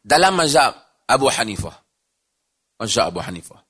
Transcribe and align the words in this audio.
dalam 0.00 0.36
mazhab 0.36 0.72
Abu 1.06 1.28
Hanifah. 1.28 1.76
Mazhab 2.80 3.12
Abu 3.12 3.20
Hanifah. 3.20 3.60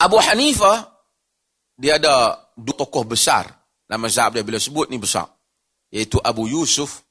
Abu 0.00 0.16
Hanifah, 0.20 0.92
dia 1.76 1.96
ada 2.00 2.36
dua 2.56 2.76
tokoh 2.76 3.04
besar 3.04 3.48
dalam 3.88 4.08
mazhab 4.08 4.32
dia 4.32 4.44
bila 4.44 4.60
sebut 4.60 4.88
ni 4.88 4.96
besar. 5.00 5.28
Iaitu 5.92 6.18
Abu 6.20 6.48
Yusuf 6.48 7.04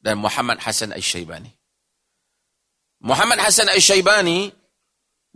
dan 0.00 0.18
Muhammad 0.18 0.62
Hasan 0.62 0.94
Al-Syaibani. 0.94 1.50
Muhammad 3.02 3.38
Hasan 3.42 3.68
Al-Syaibani, 3.68 4.50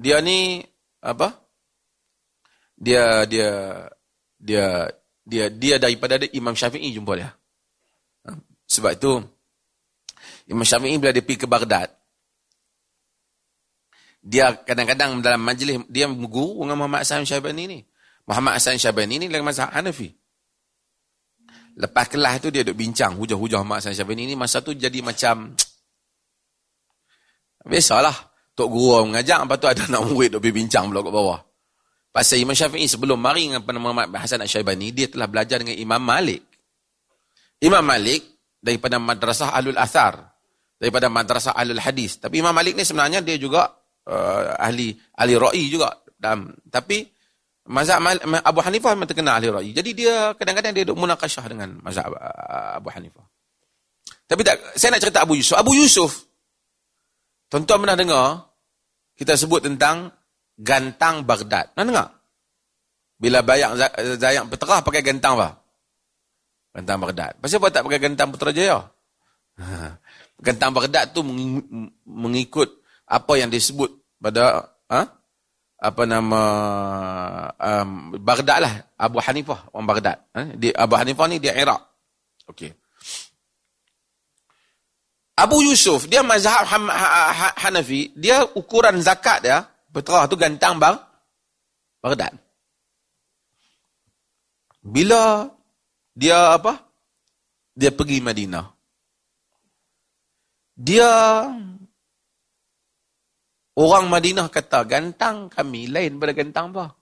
dia 0.01 0.23
ni, 0.25 0.65
apa? 1.05 1.37
Dia, 2.81 3.29
dia, 3.29 3.51
dia, 4.41 4.89
dia, 5.27 5.45
dia 5.53 5.77
daripada 5.77 6.17
Imam 6.33 6.57
Syafi'i 6.57 6.97
jumpa 6.97 7.13
dia. 7.21 7.31
Ha? 8.25 8.33
Sebab 8.65 8.97
itu, 8.97 9.13
Imam 10.51 10.67
Syafi'i 10.67 10.99
bila 10.99 11.15
dia 11.15 11.23
pergi 11.23 11.47
ke 11.47 11.47
Baghdad, 11.47 11.95
dia 14.21 14.53
kadang-kadang 14.53 15.23
dalam 15.23 15.41
majlis, 15.41 15.87
dia 15.87 16.11
guru 16.11 16.67
dengan 16.67 16.77
Muhammad 16.77 17.07
Hassan 17.07 17.25
Syabani 17.25 17.65
ni. 17.71 17.79
Muhammad 18.27 18.59
Hassan 18.59 18.77
Syabani 18.77 19.23
ni 19.23 19.27
dalam 19.31 19.47
mazhab 19.47 19.71
Hanafi. 19.71 20.11
Lepas 21.79 22.11
kelas 22.11 22.43
tu 22.43 22.51
dia 22.51 22.67
duduk 22.67 22.83
bincang 22.83 23.17
hujah-hujah 23.17 23.63
Muhammad 23.63 23.81
Hassan 23.81 23.95
Syabani 23.97 24.29
ni, 24.29 24.35
masa 24.35 24.59
tu 24.61 24.75
jadi 24.75 25.01
macam, 25.01 25.55
biasalah, 27.65 28.13
Tok 28.59 28.69
Guru 28.69 29.07
mengajar, 29.07 29.41
lepas 29.41 29.57
tu 29.57 29.71
ada 29.71 29.87
anak 29.87 30.03
murid 30.11 30.37
duduk 30.37 30.51
bincang 30.53 30.91
pula 30.91 31.01
kat 31.01 31.15
bawah. 31.15 31.41
Pasal 32.11 32.43
Imam 32.43 32.59
Syafi'i 32.59 32.91
sebelum 32.91 33.23
mari 33.23 33.47
dengan 33.47 33.63
Muhammad 33.79 34.11
Hassan 34.19 34.43
Syabani, 34.51 34.91
dia 34.91 35.07
telah 35.07 35.31
belajar 35.31 35.63
dengan 35.63 35.79
Imam 35.79 36.03
Malik. 36.03 36.43
Imam 37.63 37.87
Malik 37.87 38.21
daripada 38.61 39.01
madrasah 39.01 39.57
Alul 39.57 39.79
Athar 39.79 40.30
daripada 40.81 41.13
madrasah 41.13 41.53
ahlul 41.53 41.79
hadis. 41.79 42.17
Tapi 42.17 42.41
Imam 42.41 42.57
Malik 42.57 42.73
ni 42.73 42.89
sebenarnya 42.89 43.21
dia 43.21 43.37
juga 43.37 43.69
uh, 44.09 44.57
ahli 44.57 44.97
ahli 45.21 45.35
ra'i 45.37 45.69
juga. 45.69 45.93
Dan, 46.17 46.49
tapi 46.73 47.05
mazhab 47.69 48.01
Abu 48.45 48.61
Hanifah 48.65 48.97
memang 48.97 49.09
terkenal 49.13 49.37
ahli 49.37 49.49
ra'i. 49.53 49.71
Jadi 49.77 49.91
dia 49.93 50.33
kadang-kadang 50.33 50.73
dia 50.73 50.89
duk 50.89 50.97
munakashah 50.97 51.45
dengan 51.45 51.77
mazhab 51.85 52.09
uh, 52.17 52.81
Abu 52.81 52.89
Hanifah. 52.89 53.29
Tapi 54.25 54.41
tak, 54.41 54.57
saya 54.81 54.97
nak 54.97 55.03
cerita 55.05 55.21
Abu 55.21 55.37
Yusuf. 55.37 55.59
Abu 55.61 55.77
Yusuf, 55.77 56.25
tuan-tuan 57.53 57.85
pernah 57.85 57.99
dengar 57.99 58.27
kita 59.21 59.37
sebut 59.37 59.61
tentang 59.61 60.09
gantang 60.57 61.29
Baghdad. 61.29 61.77
Pernah 61.77 61.87
dengar? 61.93 62.09
Bila 63.21 63.45
bayang 63.45 63.77
Zayak 64.17 64.49
Petra 64.49 64.81
pakai 64.81 65.05
gantang 65.05 65.37
apa? 65.37 65.61
Gantang 66.73 67.05
Baghdad. 67.05 67.37
Pasal 67.37 67.61
apa 67.61 67.69
tak 67.69 67.85
pakai 67.85 68.01
gantang 68.01 68.33
Putrajaya? 68.33 68.81
Gentang 70.41 70.73
Baghdad 70.73 71.13
tu 71.13 71.21
mengikut 72.09 72.81
apa 73.05 73.33
yang 73.37 73.53
disebut 73.53 73.93
pada 74.17 74.73
ha? 74.89 75.01
apa 75.81 76.03
nama 76.09 76.43
um, 77.57 78.17
Baghdad 78.17 78.59
lah. 78.65 78.75
Abu 78.97 79.21
Hanifah 79.21 79.69
orang 79.77 79.89
Baghdad 79.89 80.17
ha? 80.33 80.43
di, 80.57 80.73
Abu 80.73 80.95
Hanifah 80.97 81.27
ni 81.29 81.37
dia 81.37 81.53
Iraq. 81.53 81.81
Okey. 82.49 82.73
Abu 85.41 85.65
Yusuf 85.65 86.05
dia 86.09 86.21
mazhab 86.21 86.69
ha, 86.69 86.77
ha, 86.89 87.49
Hanafi 87.65 88.13
dia 88.13 88.45
ukuran 88.57 89.01
zakat 89.01 89.41
dia 89.41 89.65
petrah 89.89 90.29
tu 90.29 90.37
gantang 90.37 90.77
bang 90.77 91.01
Baghdad 92.05 92.37
bila 94.81 95.49
dia 96.17 96.57
apa? 96.57 96.89
Dia 97.77 97.93
pergi 97.93 98.21
Madinah 98.21 98.80
dia 100.81 101.13
orang 103.77 104.07
Madinah 104.09 104.49
kata 104.49 104.89
gantang 104.89 105.53
kami 105.53 105.93
lain 105.93 106.17
daripada 106.17 106.33
gantang 106.33 106.67
apa? 106.73 106.97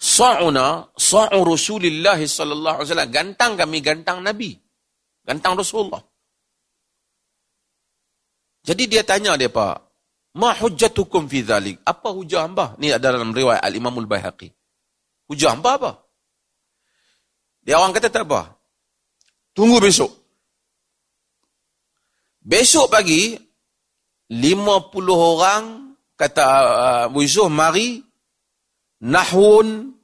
Sa'una 0.00 0.88
sa'u 0.96 1.38
Rasulullah 1.44 2.16
sallallahu 2.16 2.80
alaihi 2.80 2.88
wasallam 2.88 3.12
gantang 3.12 3.52
kami 3.60 3.84
gantang 3.84 4.24
Nabi. 4.24 4.56
Gantang 5.22 5.60
Rasulullah. 5.60 6.00
Jadi 8.64 8.88
dia 8.88 9.04
tanya 9.04 9.36
dia 9.36 9.52
Pak, 9.52 9.76
"Ma 10.40 10.56
hujjatukum 10.56 11.28
fi 11.28 11.44
dhalik?" 11.44 11.84
Apa 11.84 12.16
hujah 12.16 12.48
hamba? 12.48 12.74
Ni 12.80 12.88
ada 12.90 13.12
dalam 13.12 13.36
riwayat 13.36 13.60
Al-Imam 13.60 13.92
Al-Baihaqi. 13.92 14.48
Hujah 15.28 15.52
hamba 15.52 15.76
apa? 15.76 15.92
Dia 17.62 17.78
orang 17.78 17.92
kata 17.92 18.08
tak 18.08 18.24
apa. 18.26 18.56
Tunggu 19.54 19.78
besok. 19.84 20.21
Besok 22.42 22.90
pagi, 22.90 23.38
50 24.26 24.90
orang, 25.14 25.94
kata 26.18 26.42
uh, 26.42 27.02
Abu 27.06 27.22
Yusuf, 27.22 27.46
mari, 27.46 28.02
nahun 29.06 29.94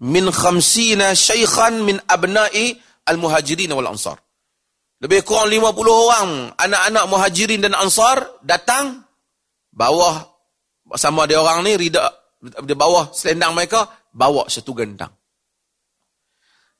min 0.00 0.24
khamsina 0.32 1.12
syaikhan 1.12 1.84
min 1.84 2.00
abna'i 2.08 2.72
al-muhajirin 3.04 3.68
wal-ansar. 3.76 4.16
Lebih 5.04 5.28
kurang 5.28 5.52
50 5.52 5.60
orang, 5.84 6.28
anak-anak 6.56 7.04
muhajirin 7.04 7.60
dan 7.60 7.76
ansar, 7.76 8.40
datang, 8.40 9.04
bawah, 9.68 10.24
sama 10.96 11.28
dia 11.28 11.44
orang 11.44 11.68
ni, 11.68 11.76
rida, 11.76 12.08
di 12.40 12.72
bawah 12.72 13.12
selendang 13.12 13.52
mereka, 13.52 13.84
bawa 14.08 14.48
satu 14.48 14.72
gantang. 14.72 15.12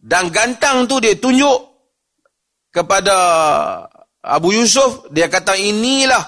Dan 0.01 0.33
gantang 0.33 0.89
tu 0.89 0.97
dia 0.97 1.13
tunjuk 1.17 1.61
kepada 2.73 3.17
Abu 4.25 4.57
Yusuf, 4.57 5.05
dia 5.13 5.29
kata 5.29 5.53
inilah 5.53 6.25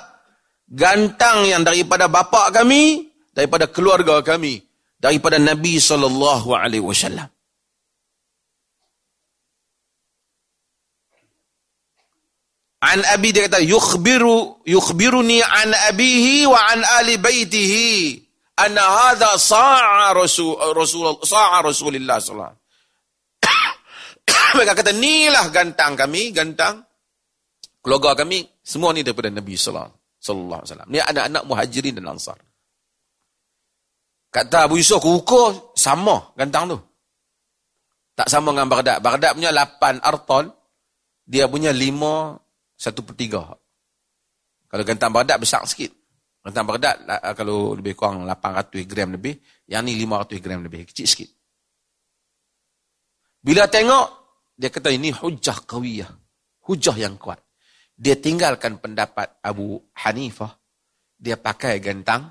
gantang 0.68 1.48
yang 1.48 1.64
daripada 1.64 2.12
bapa 2.12 2.52
kami, 2.52 3.08
daripada 3.32 3.64
keluarga 3.72 4.20
kami, 4.20 4.60
daripada 5.00 5.40
Nabi 5.40 5.80
sallallahu 5.80 6.52
alaihi 6.52 6.84
wasallam. 6.84 7.24
An 12.84 13.00
Abi 13.08 13.32
dia 13.32 13.48
kata 13.48 13.64
yukhbiru 13.64 14.60
yukhbiruni 14.68 15.40
an 15.40 15.72
abihi 15.88 16.44
wa 16.44 16.60
an 16.70 16.84
ali 17.00 17.16
baitihi 17.16 18.20
anna 18.60 18.84
hadha 18.84 19.40
sa'a 19.40 20.12
rasul 20.12 20.54
rasul 20.76 21.18
sa'a 21.24 21.64
rasulillah 21.64 22.20
sallallahu 22.20 22.52
alaihi 22.52 22.60
wasallam. 22.60 24.54
Mereka 24.60 24.72
kata 24.76 24.92
inilah 24.92 25.44
gantang 25.50 25.96
kami, 25.96 26.30
gantang 26.30 26.85
keluarga 27.86 28.26
kami 28.26 28.42
semua 28.66 28.90
ni 28.90 29.06
daripada 29.06 29.30
Nabi 29.30 29.54
sallallahu 29.54 29.94
alaihi 30.26 30.66
wasallam. 30.66 30.90
Ni 30.90 30.98
anak-anak 30.98 31.42
Muhajirin 31.46 31.94
dan 31.94 32.10
Ansar. 32.10 32.34
Kata 34.34 34.66
Abu 34.66 34.82
Yusuf 34.82 34.98
ukur 35.06 35.70
sama 35.78 36.34
gantang 36.34 36.74
tu. 36.74 36.78
Tak 38.18 38.26
sama 38.26 38.50
dengan 38.50 38.66
Baghdad. 38.66 38.98
Baghdad 38.98 39.38
punya 39.38 39.54
8 39.54 40.02
arton, 40.02 40.50
dia 41.22 41.46
punya 41.46 41.70
5 41.70 42.34
1 42.74 43.06
per 43.06 43.14
3. 43.14 43.54
Kalau 44.66 44.82
gantang 44.82 45.14
Baghdad 45.14 45.38
besar 45.38 45.62
sikit. 45.62 45.94
Gantang 46.42 46.66
Baghdad 46.66 47.06
kalau 47.38 47.78
lebih 47.78 47.94
kurang 47.94 48.26
800 48.26 48.82
gram 48.82 49.14
lebih, 49.14 49.38
yang 49.70 49.86
ni 49.86 49.94
500 49.94 50.42
gram 50.42 50.58
lebih, 50.66 50.90
kecil 50.90 51.06
sikit. 51.06 51.30
Bila 53.46 53.70
tengok, 53.70 54.06
dia 54.58 54.74
kata 54.74 54.90
ini 54.90 55.14
hujah 55.14 55.62
kawiyah. 55.62 56.10
Hujah 56.66 56.98
yang 56.98 57.14
kuat 57.14 57.45
dia 57.96 58.16
tinggalkan 58.20 58.76
pendapat 58.76 59.40
Abu 59.40 59.80
Hanifah, 59.96 60.52
dia 61.16 61.40
pakai 61.40 61.80
gantang 61.80 62.28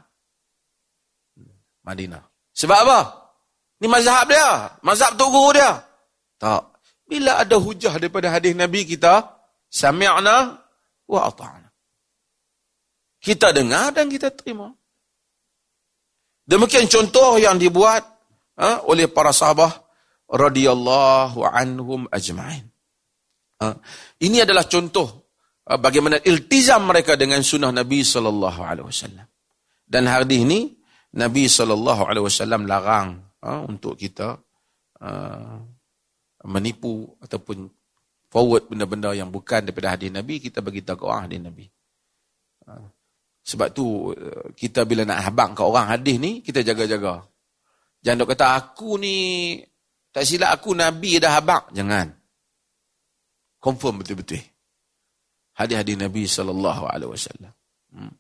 Madinah. 1.82 2.22
Sebab 2.54 2.78
apa? 2.86 3.00
Ni 3.82 3.90
mazhab 3.90 4.30
dia. 4.30 4.78
Mazhab 4.86 5.18
tu 5.18 5.26
guru 5.30 5.58
dia. 5.58 5.82
Tak. 6.38 6.78
Bila 7.06 7.42
ada 7.42 7.58
hujah 7.58 7.94
daripada 7.98 8.34
hadis 8.34 8.58
Nabi 8.58 8.86
kita, 8.86 9.26
sami'na 9.70 10.58
wa 11.06 11.20
ata'na. 11.30 11.70
Kita 13.22 13.54
dengar 13.54 13.94
dan 13.94 14.10
kita 14.10 14.34
terima. 14.34 14.74
Demikian 16.46 16.86
contoh 16.86 17.42
yang 17.42 17.58
dibuat 17.58 18.06
ha, 18.58 18.86
oleh 18.86 19.10
para 19.10 19.34
sahabat 19.34 19.82
radhiyallahu 20.30 21.42
anhum 21.42 22.06
ajma'in. 22.14 22.70
Ha, 23.62 23.74
ini 24.22 24.46
adalah 24.46 24.70
contoh 24.70 25.25
bagaimana 25.66 26.22
iltizam 26.22 26.86
mereka 26.86 27.18
dengan 27.18 27.42
sunnah 27.42 27.74
Nabi 27.74 28.06
sallallahu 28.06 28.62
alaihi 28.62 28.86
wasallam. 28.86 29.26
Dan 29.86 30.06
hadis 30.06 30.40
ini 30.46 30.70
Nabi 31.18 31.50
sallallahu 31.50 32.06
alaihi 32.06 32.26
wasallam 32.26 32.70
larang 32.70 33.22
uh, 33.42 33.66
untuk 33.66 33.98
kita 33.98 34.38
uh, 35.02 35.58
menipu 36.46 37.18
ataupun 37.22 37.66
forward 38.30 38.70
benda-benda 38.70 39.18
yang 39.18 39.34
bukan 39.34 39.66
daripada 39.66 39.98
hadis 39.98 40.14
Nabi 40.14 40.38
kita 40.38 40.62
bagi 40.62 40.86
tahu 40.86 41.02
ke 41.02 41.04
orang 41.10 41.24
hadis 41.30 41.42
Nabi. 41.42 41.66
Sebab 43.46 43.78
tu 43.78 44.10
kita 44.58 44.90
bila 44.90 45.06
nak 45.06 45.22
habang 45.22 45.54
ke 45.54 45.62
orang 45.62 45.86
hadis 45.94 46.18
ni 46.18 46.42
kita 46.42 46.66
jaga-jaga. 46.66 47.22
Jangan 48.02 48.18
dok 48.26 48.30
kata 48.34 48.46
aku 48.58 48.98
ni 48.98 49.16
tak 50.10 50.26
silap 50.26 50.58
aku 50.58 50.74
Nabi 50.74 51.22
dah 51.22 51.38
habang. 51.38 51.70
Jangan. 51.74 52.10
Confirm 53.62 54.02
betul-betul. 54.02 54.55
Hadis-hadis 55.56 55.96
Nabi 55.96 56.24
sallallahu 56.28 56.84
alaihi 56.86 57.12
wasallam. 57.12 57.54
Hmm. 57.96 58.14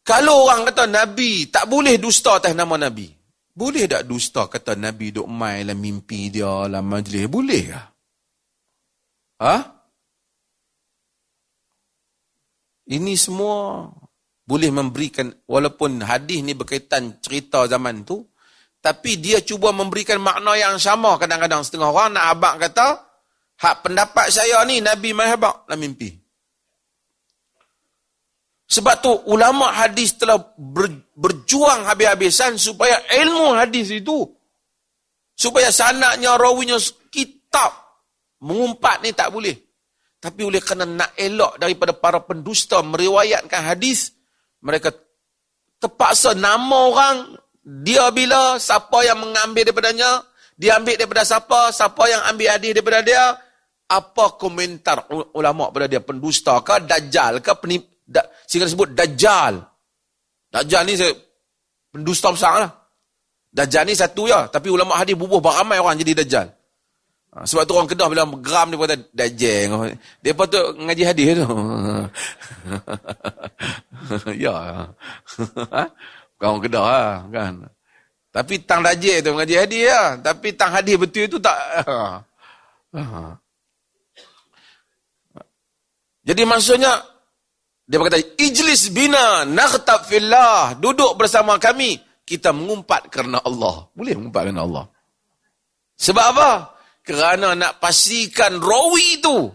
Kalau 0.00 0.48
orang 0.48 0.66
kata 0.72 0.88
Nabi 0.88 1.52
tak 1.52 1.68
boleh 1.68 2.00
dusta 2.00 2.40
atas 2.40 2.56
nama 2.56 2.74
Nabi. 2.80 3.06
Boleh 3.50 3.84
tak 3.84 4.08
dusta 4.08 4.48
kata 4.48 4.74
Nabi 4.74 5.12
duk 5.12 5.28
main 5.28 5.68
dalam 5.68 5.78
mimpi 5.78 6.32
dia 6.32 6.48
dalam 6.48 6.86
majlis? 6.88 7.28
Boleh 7.28 7.62
ke? 7.68 7.82
Ha? 9.44 9.56
Ini 12.90 13.12
semua 13.14 13.86
boleh 14.50 14.70
memberikan 14.74 15.30
walaupun 15.46 16.02
hadis 16.02 16.42
ni 16.42 16.58
berkaitan 16.58 17.22
cerita 17.22 17.70
zaman 17.70 18.02
tu 18.02 18.26
tapi 18.82 19.20
dia 19.20 19.38
cuba 19.44 19.70
memberikan 19.70 20.18
makna 20.18 20.58
yang 20.58 20.74
sama 20.80 21.14
kadang-kadang 21.20 21.62
setengah 21.62 21.92
orang 21.92 22.18
nak 22.18 22.34
abang 22.34 22.58
kata 22.58 23.09
hak 23.60 23.74
pendapat 23.84 24.32
saya 24.32 24.64
ni 24.64 24.80
Nabi 24.80 25.12
mai 25.12 25.28
habaq 25.28 25.68
dalam 25.68 25.80
mimpi. 25.84 26.08
Sebab 28.70 28.94
tu 29.02 29.12
ulama 29.26 29.74
hadis 29.74 30.14
telah 30.14 30.38
ber, 30.54 31.10
berjuang 31.18 31.90
habis-habisan 31.90 32.54
supaya 32.54 33.02
ilmu 33.18 33.58
hadis 33.58 33.90
itu 33.90 34.30
supaya 35.34 35.74
sanaknya 35.74 36.38
rawinya 36.38 36.78
kitab 37.10 37.74
mengumpat 38.40 39.02
ni 39.02 39.10
tak 39.10 39.34
boleh. 39.34 39.58
Tapi 40.20 40.40
oleh 40.44 40.62
kerana 40.62 40.86
nak 40.86 41.10
elok 41.18 41.58
daripada 41.58 41.92
para 41.96 42.22
pendusta 42.22 42.78
meriwayatkan 42.84 43.74
hadis 43.74 44.14
mereka 44.62 44.92
terpaksa 45.80 46.36
nama 46.36 46.78
orang 46.92 47.16
dia 47.64 48.08
bila 48.12 48.60
siapa 48.60 49.00
yang 49.02 49.18
mengambil 49.18 49.64
daripadanya 49.66 50.22
dia 50.60 50.76
ambil 50.76 50.94
daripada 51.00 51.24
siapa 51.24 51.72
siapa 51.72 52.02
yang 52.06 52.22
ambil 52.28 52.48
hadis 52.52 52.70
daripada 52.76 53.00
dia 53.00 53.24
apa 53.90 54.38
komentar 54.38 55.10
ulama 55.34 55.74
pada 55.74 55.90
dia 55.90 55.98
pendusta 55.98 56.62
ke 56.62 56.86
dajjal 56.86 57.42
ke 57.42 57.50
penip 57.58 58.06
da, 58.06 58.22
sehingga 58.46 58.70
disebut 58.70 58.94
dajjal 58.94 59.66
dajjal 60.50 60.82
ni 60.86 60.94
pendusta 61.90 62.30
besar 62.30 62.52
lah 62.62 62.70
dajjal 63.50 63.82
ni 63.82 63.98
satu 63.98 64.30
ya 64.30 64.46
tapi 64.46 64.70
ulama 64.70 64.94
hadis 64.94 65.18
bubuh 65.18 65.42
beramai 65.42 65.82
orang 65.82 65.98
jadi 65.98 66.22
dajjal 66.22 66.46
ha, 67.34 67.42
sebab 67.42 67.66
tu 67.66 67.74
orang 67.74 67.90
kedah 67.90 68.06
bila 68.06 68.22
geram 68.38 68.70
dia 68.70 68.78
kata 68.78 68.96
dajjal 69.10 69.90
dia 70.22 70.32
patut 70.38 70.70
ngaji 70.78 71.02
hadis 71.02 71.28
tu 71.34 71.50
ya. 74.44 74.86
Ha? 75.70 75.82
Bukan 76.40 76.48
orang 76.48 76.64
kedah 76.64 76.84
lah, 76.84 77.12
kan. 77.28 77.54
Tapi 78.30 78.54
tang 78.62 78.80
dajik 78.80 79.26
tu 79.26 79.34
mengaji 79.34 79.54
hadis 79.58 79.82
lah. 79.90 80.08
Tapi 80.22 80.54
tang 80.54 80.70
hadis 80.70 80.96
betul 80.96 81.28
tu 81.28 81.38
tak. 81.38 81.58
Ha. 82.90 83.38
Jadi 86.20 86.42
maksudnya, 86.44 86.92
dia 87.88 87.96
berkata, 87.96 88.20
Ijlis 88.20 88.92
bina 88.92 89.42
nakhtab 89.48 90.06
fillah. 90.06 90.76
Duduk 90.76 91.16
bersama 91.16 91.56
kami. 91.56 91.98
Kita 92.24 92.54
mengumpat 92.54 93.10
kerana 93.10 93.42
Allah. 93.42 93.90
Boleh 93.90 94.14
mengumpat 94.14 94.46
kerana 94.46 94.62
Allah. 94.62 94.84
Sebab 95.98 96.26
apa? 96.36 96.50
Kerana 97.02 97.58
nak 97.58 97.82
pastikan 97.82 98.62
rawi 98.62 99.18
itu 99.18 99.50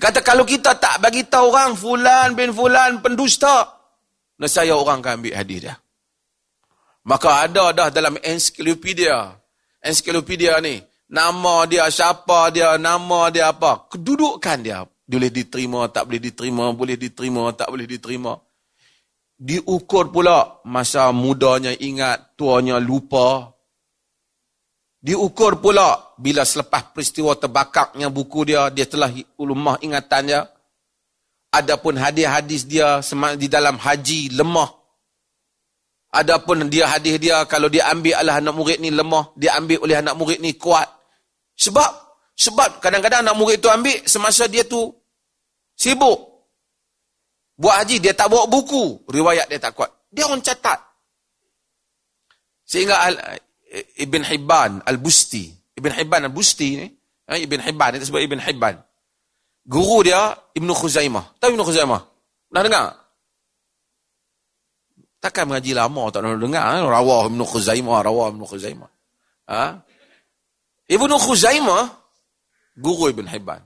dia 0.00 0.08
kata 0.08 0.24
kalau 0.24 0.48
kita 0.48 0.80
tak 0.80 0.96
bagi 1.02 1.28
tahu 1.28 1.52
orang 1.52 1.76
fulan 1.76 2.32
bin 2.32 2.56
fulan 2.56 3.04
pendusta, 3.04 3.68
nescaya 4.40 4.72
orang 4.72 5.04
akan 5.04 5.20
ambil 5.20 5.34
hadis 5.36 5.58
dia. 5.66 5.74
Maka 7.04 7.44
ada 7.44 7.64
dah 7.76 7.88
dalam 7.92 8.16
ensiklopedia. 8.24 9.36
Ensiklopedia 9.84 10.56
ni, 10.64 10.80
nama 11.12 11.68
dia 11.68 11.84
siapa 11.92 12.48
dia, 12.48 12.80
nama 12.80 13.28
dia 13.28 13.52
apa, 13.52 13.92
kedudukan 13.92 14.58
dia 14.64 14.88
boleh 15.10 15.32
diterima, 15.34 15.90
tak 15.90 16.06
boleh 16.06 16.22
diterima, 16.22 16.64
boleh 16.70 16.94
diterima, 16.94 17.50
tak 17.50 17.68
boleh 17.68 17.86
diterima. 17.90 18.38
Diukur 19.40 20.14
pula 20.14 20.62
masa 20.68 21.10
mudanya 21.10 21.74
ingat, 21.74 22.36
tuanya 22.38 22.78
lupa, 22.78 23.50
Diukur 25.00 25.64
pula 25.64 26.12
bila 26.20 26.44
selepas 26.44 26.92
peristiwa 26.92 27.32
terbakarnya 27.32 28.12
buku 28.12 28.52
dia, 28.52 28.68
dia 28.68 28.84
telah 28.84 29.08
ulumah 29.40 29.80
ingatan 29.80 30.28
dia. 30.28 30.44
Adapun 31.50 31.96
hadis-hadis 31.96 32.68
dia 32.68 33.00
di 33.40 33.48
dalam 33.48 33.80
haji 33.80 34.36
lemah. 34.36 34.68
Adapun 36.12 36.68
dia 36.68 36.84
hadis 36.84 37.16
dia 37.16 37.42
kalau 37.48 37.72
dia 37.72 37.88
ambil 37.88 38.20
oleh 38.20 38.34
anak 38.44 38.54
murid 38.54 38.78
ni 38.78 38.92
lemah, 38.92 39.32
dia 39.40 39.56
ambil 39.56 39.80
oleh 39.80 39.96
anak 39.96 40.14
murid 40.20 40.38
ni 40.38 40.52
kuat. 40.60 40.86
Sebab 41.56 41.90
sebab 42.36 42.84
kadang-kadang 42.84 43.24
anak 43.24 43.36
murid 43.40 43.56
tu 43.56 43.72
ambil 43.72 44.04
semasa 44.04 44.52
dia 44.52 44.68
tu 44.68 44.92
sibuk. 45.80 46.28
Buat 47.56 47.84
haji 47.84 47.96
dia 48.00 48.12
tak 48.12 48.28
bawa 48.28 48.44
buku, 48.48 49.04
riwayat 49.08 49.48
dia 49.48 49.60
tak 49.60 49.76
kuat. 49.76 49.88
Dia 50.12 50.28
orang 50.28 50.44
catat. 50.44 50.80
Sehingga 52.64 52.96
Ibn 54.00 54.22
Hibban 54.24 54.80
Al-Busti. 54.84 55.48
Ibn 55.76 55.92
Hibban 55.92 56.28
Al-Busti 56.28 56.68
ni, 56.76 56.86
eh, 57.28 57.38
Ibn 57.44 57.60
Hibban, 57.60 57.96
itu 57.96 58.08
sebut 58.08 58.24
Ibn 58.24 58.40
Hibban. 58.40 58.76
Guru 59.68 60.08
dia 60.08 60.32
Ibn 60.56 60.68
Khuzaimah. 60.72 61.36
Tahu 61.36 61.52
Ibn 61.52 61.62
Khuzaimah? 61.62 62.00
Pernah 62.48 62.62
dengar? 62.64 62.86
Takkan 65.20 65.52
mengaji 65.52 65.76
lama 65.76 66.08
tak 66.08 66.24
pernah 66.24 66.40
dengar. 66.40 66.64
Eh? 66.80 66.82
Rawah 66.82 67.28
Ibn 67.28 67.40
Khuzaimah, 67.44 67.98
Rawah 68.08 68.26
Ibn 68.32 68.42
Khuzaimah. 68.48 68.90
Ha? 69.52 69.64
Ibn 70.88 71.10
Khuzaimah, 71.20 71.82
guru 72.80 73.12
Ibn 73.12 73.28
Hibban. 73.28 73.62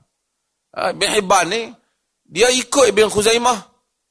Ha? 0.75 0.91
Ibn 0.91 1.09
Hibban 1.15 1.45
ni, 1.47 1.61
dia 2.25 2.49
ikut 2.49 2.89
Ibn 2.89 3.07
Khuzaimah 3.09 3.57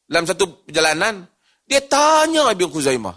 dalam 0.06 0.24
satu 0.24 0.64
perjalanan. 0.64 1.26
Dia 1.66 1.82
tanya 1.82 2.54
Ibn 2.54 2.66
Khuzaimah. 2.70 3.16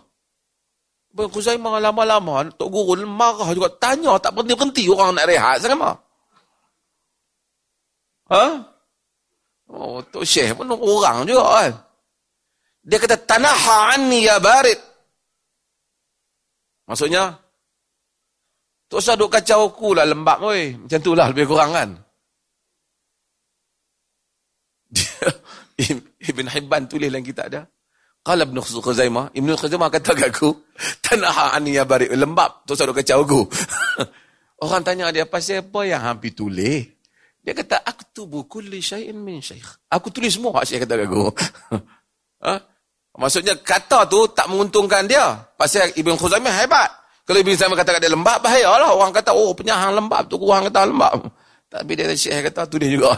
Ibn 1.13 1.25
Khuzaimah 1.29 1.77
lama-lama, 1.77 2.49
Tok 2.57 2.69
Guru 2.69 3.05
marah 3.05 3.53
juga. 3.53 3.69
Tanya 3.77 4.17
tak 4.17 4.33
berhenti-berhenti 4.33 4.89
orang 4.89 5.13
nak 5.13 5.27
rehat 5.29 5.61
sama. 5.61 5.93
Ha? 8.27 8.45
Oh, 9.67 10.01
Tok 10.01 10.25
Syekh 10.25 10.55
pun 10.57 10.71
orang 10.73 11.27
juga 11.27 11.45
kan. 11.61 11.71
Dia 12.87 12.97
kata, 13.03 13.19
Tanaha 13.19 13.99
anni 13.99 14.23
ya 14.23 14.39
barid. 14.39 14.79
Maksudnya, 16.87 17.35
tak 18.87 19.03
usah 19.03 19.19
duk 19.19 19.27
kacau 19.27 19.67
aku 19.67 19.91
lah 19.91 20.07
lembab. 20.07 20.39
Oi. 20.39 20.79
Macam 20.79 20.99
tu 21.03 21.11
lah 21.11 21.27
lebih 21.27 21.51
kurang 21.51 21.75
kan. 21.75 21.89
Ibn 26.31 26.45
Hibban 26.49 26.89
tulis 26.89 27.07
dalam 27.11 27.23
kitab 27.25 27.47
dia. 27.51 27.63
Qala 28.27 28.43
Ibn 28.43 28.59
Khuzaimah, 28.59 29.31
Ibn 29.31 29.49
Khuzaimah 29.55 29.87
kata 29.87 30.11
kat 30.11 30.35
aku, 30.35 30.51
tanaha 30.99 31.55
ani 31.55 31.79
ya 31.79 31.87
barik 31.87 32.11
lembab, 32.11 32.67
tu 32.67 32.75
sadu 32.75 32.91
kacau 32.91 33.23
aku. 33.23 33.41
Orang 34.67 34.83
tanya 34.83 35.07
dia 35.15 35.23
pasal 35.23 35.63
apa 35.63 35.87
yang 35.87 36.03
hampir 36.03 36.35
tulis? 36.35 36.97
Dia 37.39 37.55
kata 37.55 37.79
aku 37.79 38.03
tu 38.11 38.27
buku 38.27 38.59
li 38.59 38.83
syai'in 38.83 39.15
min 39.15 39.39
syekh. 39.39 39.87
Aku 39.87 40.11
tulis 40.11 40.35
semua 40.35 40.59
hak 40.59 40.67
kata 40.83 40.93
kat 40.99 41.07
aku. 41.07 41.23
ha? 42.43 42.59
Maksudnya 43.15 43.55
kata 43.63 44.03
tu 44.11 44.27
tak 44.35 44.51
menguntungkan 44.51 45.07
dia. 45.07 45.47
Pasal 45.55 45.95
Ibn 45.95 46.19
Khuzaimah 46.19 46.51
hebat. 46.59 46.91
Kalau 47.23 47.39
Ibn 47.39 47.53
Khuzaimah 47.55 47.77
kata 47.79 47.95
kat 47.95 48.01
dia 48.03 48.11
lembab 48.11 48.43
bahayalah 48.43 48.91
orang 48.91 49.15
kata 49.15 49.31
oh 49.31 49.55
penyahang 49.55 49.95
lembab 49.95 50.27
tu 50.27 50.35
orang 50.43 50.67
kata 50.67 50.91
lembab. 50.91 51.31
Tapi 51.71 51.91
dia 51.95 52.11
syekh 52.11 52.51
kata 52.51 52.67
tulis 52.67 52.91
juga. 52.91 53.15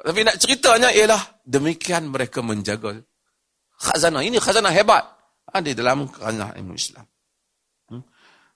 Tapi 0.00 0.20
nak 0.24 0.36
ceritanya 0.40 0.88
ialah 0.88 1.44
demikian 1.44 2.08
mereka 2.08 2.40
menjaga 2.40 2.96
khazanah. 3.76 4.24
Ini 4.24 4.40
khazanah 4.40 4.72
hebat. 4.72 5.04
Ada 5.50 5.76
dalam 5.76 6.08
khazanah 6.08 6.56
ilmu 6.56 6.72
Islam. 6.72 7.04
Hmm? 7.92 8.02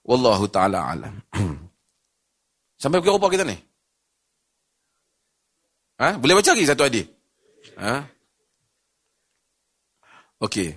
Wallahu 0.09 0.49
ta'ala 0.49 0.79
alam. 0.89 1.15
Sampai 2.81 3.05
pukul 3.05 3.21
apa 3.21 3.29
kita 3.29 3.45
ni? 3.45 3.57
Ha? 6.01 6.17
Boleh 6.17 6.35
baca 6.41 6.51
lagi 6.57 6.65
satu 6.65 6.83
hadis? 6.89 7.07
Ha? 7.77 7.95
Okey. 10.43 10.71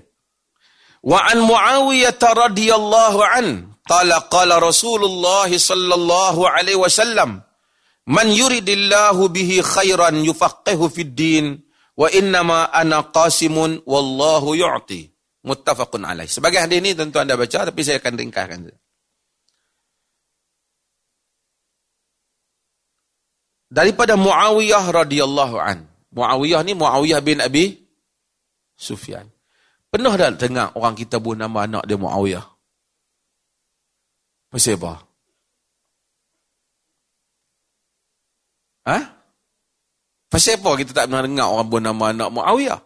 Wa 1.07 1.31
an 1.31 1.47
Muawiyah 1.47 2.19
radhiyallahu 2.19 3.19
an 3.23 3.45
qala 3.87 4.27
qala 4.27 4.59
Rasulullah 4.59 5.47
sallallahu 5.47 6.43
alaihi 6.43 6.79
wasallam 6.79 7.46
man 8.07 8.27
yuridillahu 8.31 9.27
bihi 9.27 9.59
khairan 9.59 10.23
yufaqihu 10.23 10.87
fid 10.87 11.11
din 11.11 11.45
wa 11.99 12.07
innama 12.09 12.71
ana 12.71 13.03
qasimun 13.03 13.83
wallahu 13.83 14.55
yu'ti. 14.55 15.11
Muttafaqun 15.47 16.03
alaih. 16.03 16.27
Sebagai 16.27 16.59
hadis 16.59 16.83
ini 16.83 16.91
tentu 16.91 17.23
anda 17.23 17.39
baca 17.39 17.67
tapi 17.67 17.79
saya 17.79 18.03
akan 18.03 18.13
ringkaskan 18.19 18.67
daripada 23.71 24.19
Muawiyah 24.19 24.83
radhiyallahu 24.91 25.55
an. 25.59 25.87
Muawiyah 26.11 26.63
ni 26.67 26.73
Muawiyah 26.75 27.19
bin 27.23 27.39
Abi 27.43 27.79
Sufyan. 28.75 29.27
Pernah 29.87 30.19
tak 30.19 30.43
dengar 30.43 30.75
orang 30.75 30.99
kita 30.99 31.19
buat 31.23 31.39
nama 31.39 31.63
anak 31.63 31.87
dia 31.87 31.95
Muawiyah? 31.95 32.43
Pasal 34.51 34.79
apa 34.79 35.06
ha 38.87 39.17
Pasal 40.27 40.59
apa 40.59 40.75
kita 40.75 40.91
tak 40.91 41.07
pernah 41.07 41.23
dengar 41.23 41.47
orang 41.47 41.71
bernama 41.71 42.03
anak 42.11 42.29
Muawiyah? 42.35 42.81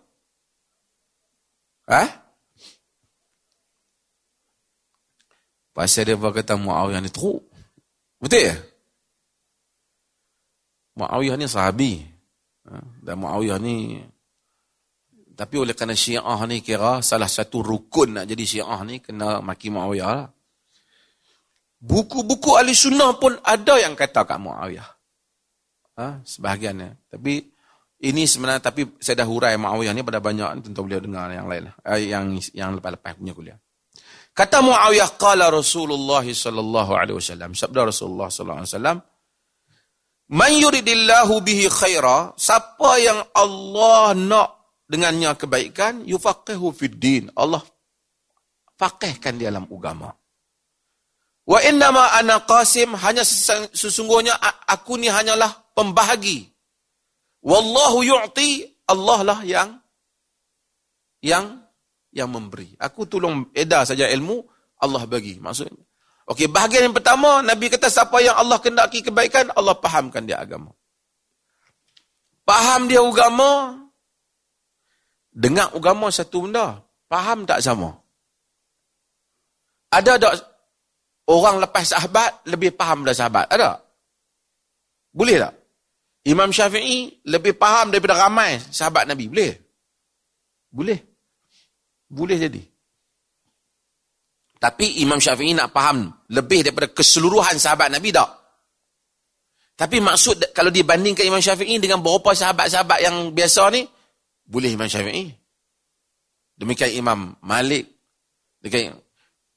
Ha? 1.89 2.03
Pasal 5.73 6.05
dia 6.05 6.21
kata 6.21 6.53
Muawiyah 6.61 7.01
ni 7.01 7.09
teruk. 7.09 7.41
Betul 8.21 8.45
ya? 8.45 8.55
Muawiyah 11.01 11.35
ni 11.41 11.49
sahabi. 11.49 12.05
Ha? 12.69 12.77
Dan 13.01 13.25
Muawiyah 13.25 13.57
ni 13.57 13.97
tapi 15.33 15.57
oleh 15.57 15.73
kerana 15.73 15.97
syiah 15.97 16.37
ni 16.45 16.61
kira 16.61 17.01
salah 17.01 17.25
satu 17.25 17.65
rukun 17.65 18.21
nak 18.21 18.29
jadi 18.29 18.43
syiah 18.45 18.77
ni 18.85 19.01
kena 19.01 19.41
maki 19.41 19.73
Muawiyah 19.73 20.11
lah. 20.13 20.29
Buku-buku 21.81 22.53
ahli 22.53 22.77
sunnah 22.77 23.17
pun 23.17 23.33
ada 23.41 23.81
yang 23.81 23.97
kata 23.97 24.29
kat 24.29 24.37
Muawiyah. 24.37 25.00
Ha? 26.01 26.09
Sebahagiannya. 26.25 27.13
Tapi 27.13 27.45
ini 28.01 28.25
sebenarnya 28.25 28.65
tapi 28.65 28.97
saya 28.97 29.21
dah 29.21 29.27
hurai 29.29 29.53
Muawiyah 29.61 29.93
ni 29.93 30.01
pada 30.01 30.17
banyak 30.17 30.65
tentu 30.65 30.81
beliau 30.81 30.97
dengar 30.97 31.29
yang 31.29 31.45
lain. 31.45 31.69
Eh, 31.85 32.09
yang 32.09 32.33
yang 32.57 32.73
lepas-lepas 32.81 33.13
punya 33.21 33.37
kuliah. 33.37 33.57
Kata 34.33 34.65
Muawiyah 34.65 35.21
qala 35.21 35.53
Rasulullah 35.53 36.25
sallallahu 36.25 36.91
alaihi 36.97 37.21
wasallam. 37.21 37.53
Sabda 37.53 37.93
Rasulullah 37.93 38.33
sallallahu 38.33 38.59
alaihi 38.65 38.73
wasallam, 38.73 38.97
Man 40.31 40.55
yuridillahu 40.55 41.43
bihi 41.43 41.67
khaira, 41.67 42.31
siapa 42.39 42.95
yang 43.03 43.19
Allah 43.35 44.15
nak 44.15 44.49
dengannya 44.87 45.35
kebaikan, 45.35 46.07
yufaqihu 46.07 46.71
fid 46.71 46.95
din. 46.95 47.27
Allah 47.35 47.59
faqihkan 48.79 49.35
dia 49.35 49.51
dalam 49.51 49.67
agama. 49.67 50.15
Wa 51.43 51.59
innama 51.67 52.15
ana 52.15 52.47
qasim 52.47 52.95
hanya 52.95 53.27
sesungguhnya 53.75 54.39
aku 54.71 54.95
ni 54.95 55.11
hanyalah 55.11 55.60
pembahagi. 55.73 56.49
Wallahu 57.41 58.05
yu'ti, 58.05 58.69
Allah 58.85 59.19
lah 59.25 59.39
yang 59.41 59.69
yang 61.21 61.61
yang 62.11 62.29
memberi. 62.29 62.75
Aku 62.77 63.07
tolong 63.07 63.49
edar 63.55 63.87
saja 63.87 64.05
ilmu, 64.11 64.43
Allah 64.77 65.03
bagi. 65.07 65.39
Maksudnya 65.39 65.77
Okey, 66.31 66.47
bahagian 66.47 66.87
yang 66.87 66.95
pertama, 66.95 67.43
Nabi 67.43 67.67
kata 67.67 67.91
siapa 67.91 68.21
yang 68.23 68.37
Allah 68.37 68.55
kendaki 68.61 69.03
kebaikan, 69.03 69.51
Allah 69.51 69.75
fahamkan 69.75 70.23
dia 70.23 70.39
agama. 70.39 70.71
Faham 72.47 72.87
dia 72.87 73.03
agama, 73.03 73.83
dengar 75.33 75.75
agama 75.75 76.07
satu 76.07 76.47
benda, 76.47 76.87
faham 77.11 77.43
tak 77.43 77.59
sama. 77.59 77.99
Ada 79.91 80.15
tak 80.15 80.39
orang 81.27 81.59
lepas 81.59 81.91
sahabat 81.91 82.31
lebih 82.47 82.79
faham 82.79 83.03
dari 83.03 83.17
sahabat? 83.17 83.51
Ada? 83.51 83.81
Boleh 85.11 85.35
tak? 85.35 85.53
Imam 86.21 86.53
Syafi'i 86.53 87.09
lebih 87.25 87.57
faham 87.57 87.89
daripada 87.89 88.13
ramai 88.27 88.61
sahabat 88.61 89.09
Nabi. 89.09 89.25
Boleh? 89.25 89.51
Boleh. 90.69 90.99
Boleh 92.05 92.37
jadi. 92.37 92.61
Tapi 94.61 95.01
Imam 95.01 95.17
Syafi'i 95.17 95.57
nak 95.57 95.73
faham 95.73 96.05
lebih 96.29 96.61
daripada 96.61 96.93
keseluruhan 96.93 97.57
sahabat 97.57 97.89
Nabi 97.89 98.13
tak? 98.13 98.29
Tapi 99.73 99.97
maksud 99.97 100.53
kalau 100.53 100.69
dibandingkan 100.69 101.25
Imam 101.25 101.41
Syafi'i 101.41 101.81
dengan 101.81 102.05
beberapa 102.05 102.37
sahabat-sahabat 102.37 103.01
yang 103.01 103.33
biasa 103.33 103.73
ni, 103.73 103.81
boleh 104.45 104.69
Imam 104.69 104.85
Syafi'i. 104.85 105.33
Demikian 106.53 106.93
Imam 106.93 107.33
Malik. 107.41 107.89
Demikian. 108.61 108.93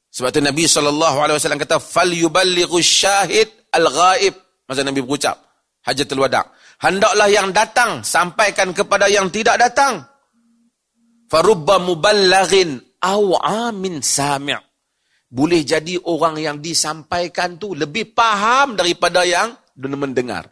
Sebab 0.09 0.33
tu 0.33 0.41
Nabi 0.41 0.65
SAW 0.65 1.61
kata, 1.61 1.77
yuballighu 2.17 2.81
syahid 2.81 3.53
al-ghaib. 3.69 4.33
Masa 4.65 4.81
Nabi 4.81 5.05
berucap, 5.05 5.37
Hajatul 5.85 6.25
Wada' 6.25 6.49
Hendaklah 6.81 7.29
yang 7.31 7.55
datang, 7.55 8.03
sampaikan 8.03 8.75
kepada 8.75 9.09
yang 9.09 9.31
tidak 9.31 9.57
datang. 9.57 10.05
Farubba 11.31 11.81
muballaghin 11.81 12.77
aw'amin 13.01 14.05
sami' 14.05 14.75
boleh 15.35 15.67
jadi 15.67 15.99
orang 16.07 16.39
yang 16.39 16.57
disampaikan 16.63 17.59
tu 17.59 17.75
lebih 17.75 18.15
faham 18.15 18.79
daripada 18.79 19.27
yang 19.27 19.51
mendengar. 19.75 20.47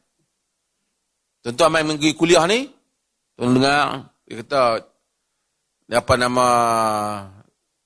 Tentu 1.39 1.63
yang 1.63 1.99
pergi 1.99 2.19
kuliah 2.19 2.47
ni, 2.51 2.67
tuan 3.39 3.55
dengar, 3.55 4.11
dia 4.27 4.43
kata, 4.43 4.63
dia 5.87 5.99
apa 6.03 6.15
nama, 6.19 6.47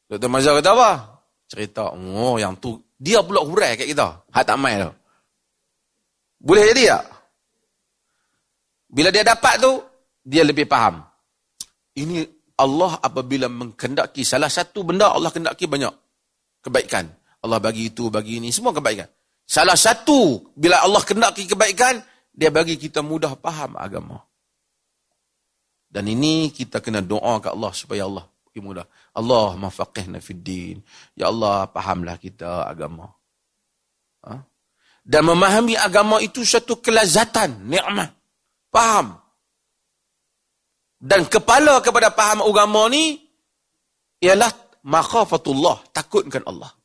Dr. 0.08 0.28
Mazhar 0.28 0.56
kata 0.60 0.72
apa? 0.72 0.90
Cerita, 1.48 1.92
oh 1.92 2.36
yang 2.40 2.56
tu, 2.56 2.80
dia 2.96 3.20
pula 3.20 3.44
hurai 3.44 3.76
kat 3.76 3.88
kita, 3.88 4.24
hak 4.32 4.44
tak 4.44 4.56
main 4.56 4.88
tu. 4.88 4.92
Boleh 6.40 6.64
jadi 6.72 6.96
tak? 6.96 7.15
Bila 8.96 9.12
dia 9.12 9.20
dapat 9.20 9.60
tu, 9.60 9.76
dia 10.24 10.40
lebih 10.40 10.64
faham. 10.64 11.04
Ini 11.92 12.24
Allah 12.56 12.96
apabila 13.04 13.44
mengkendaki 13.52 14.24
salah 14.24 14.48
satu 14.48 14.88
benda, 14.88 15.12
Allah 15.12 15.28
kendaki 15.28 15.68
banyak 15.68 15.92
kebaikan. 16.64 17.04
Allah 17.44 17.60
bagi 17.60 17.92
itu, 17.92 18.08
bagi 18.08 18.40
ini, 18.40 18.48
semua 18.48 18.72
kebaikan. 18.72 19.04
Salah 19.44 19.76
satu, 19.76 20.48
bila 20.56 20.80
Allah 20.80 21.04
kendaki 21.04 21.44
kebaikan, 21.44 22.00
dia 22.32 22.48
bagi 22.48 22.80
kita 22.80 23.04
mudah 23.04 23.36
faham 23.36 23.76
agama. 23.76 24.24
Dan 25.92 26.08
ini 26.08 26.48
kita 26.48 26.80
kena 26.80 27.04
doa 27.04 27.36
ke 27.44 27.52
Allah 27.52 27.72
supaya 27.76 28.08
Allah 28.08 28.24
bagi 28.48 28.64
mudah. 28.64 28.88
Allah 29.12 29.60
mafaqihna 29.60 30.24
fid 30.24 30.40
din. 30.40 30.80
Ya 31.12 31.28
Allah, 31.28 31.68
fahamlah 31.68 32.16
kita 32.16 32.64
agama. 32.64 33.12
Ha? 34.24 34.40
Dan 35.04 35.22
memahami 35.28 35.76
agama 35.76 36.16
itu 36.24 36.40
satu 36.48 36.80
kelazatan, 36.80 37.68
nikmat. 37.68 38.16
Faham. 38.76 39.16
Dan 41.00 41.24
kepala 41.32 41.80
kepada 41.80 42.12
faham 42.12 42.44
agama 42.44 42.92
ni 42.92 43.16
ialah 44.20 44.52
makhafatullah, 44.84 45.80
takutkan 45.96 46.44
Allah. 46.44 46.76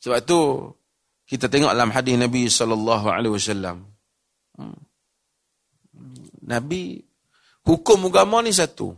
Sebab 0.00 0.18
tu 0.24 0.40
kita 1.28 1.52
tengok 1.52 1.72
dalam 1.72 1.92
hadis 1.92 2.16
Nabi 2.16 2.48
sallallahu 2.48 3.06
alaihi 3.12 3.34
wasallam. 3.36 3.86
Hmm. 4.56 4.76
Nabi 6.48 6.98
hukum 7.62 8.08
agama 8.08 8.42
ni 8.42 8.56
satu. 8.56 8.92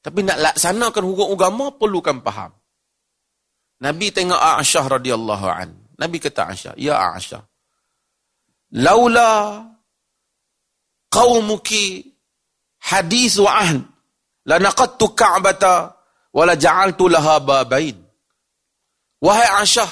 Tapi 0.00 0.24
nak 0.24 0.40
laksanakan 0.40 1.04
hukum 1.04 1.26
agama 1.34 1.74
perlukan 1.76 2.22
faham. 2.24 2.52
Nabi 3.80 4.12
tengok 4.12 4.36
Aisyah 4.38 4.84
radhiyallahu 5.00 5.46
an. 5.50 5.68
Nabi 6.00 6.16
kata 6.16 6.48
Aisyah, 6.48 6.72
"Ya 6.80 6.96
Aisyah, 6.96 7.49
laula 8.74 9.66
qaumuki 11.10 12.06
hadis 12.78 13.38
wa 13.42 13.66
ahd 13.66 13.82
la 14.46 14.56
naqattu 14.62 15.10
ka'bata 15.14 15.94
wa 16.30 16.42
la 16.46 16.54
ja'altu 16.54 17.10
laha 17.10 17.42
babain. 17.42 17.98
Wahai 19.20 19.48
Aisyah, 19.60 19.90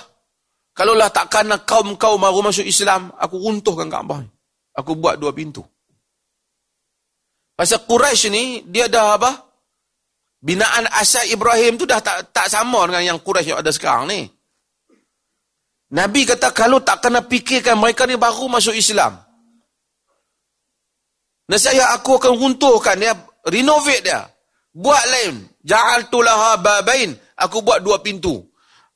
kalaulah 0.73 1.13
tak 1.13 1.29
kerana 1.29 1.61
kaum-kaum 1.61 2.17
baru 2.17 2.41
masuk 2.49 2.65
Islam, 2.65 3.13
aku 3.21 3.37
runtuhkan 3.37 3.93
Kaabah. 3.93 4.25
Aku 4.79 4.97
buat 4.97 5.21
dua 5.21 5.35
pintu. 5.35 5.61
Pasal 7.59 7.83
Quraisy 7.83 8.31
ni 8.31 8.45
dia 8.63 8.87
dah 8.87 9.19
apa? 9.19 9.35
Binaan 10.39 10.87
asal 10.95 11.27
Ibrahim 11.27 11.75
tu 11.75 11.83
dah 11.83 11.99
tak 11.99 12.31
tak 12.31 12.47
sama 12.47 12.87
dengan 12.87 13.03
yang 13.03 13.19
Quraisy 13.19 13.53
yang 13.53 13.61
ada 13.61 13.75
sekarang 13.75 14.07
ni. 14.07 14.31
Nabi 15.88 16.28
kata 16.28 16.52
kalau 16.52 16.85
tak 16.85 17.00
kena 17.00 17.25
fikirkan 17.25 17.80
mereka 17.80 18.04
ni 18.04 18.21
baru 18.21 18.45
masuk 18.49 18.76
Islam. 18.76 19.16
Nasihat 21.49 21.97
aku 21.97 22.21
akan 22.21 22.37
runtuhkan 22.37 23.00
dia, 23.00 23.16
renovate 23.49 24.04
dia. 24.04 24.28
Buat 24.76 25.04
lain. 25.09 25.35
Ja'altu 25.64 26.21
laha 26.21 26.61
babain. 26.61 27.16
Aku 27.40 27.64
buat 27.64 27.80
dua 27.80 28.04
pintu. 28.04 28.45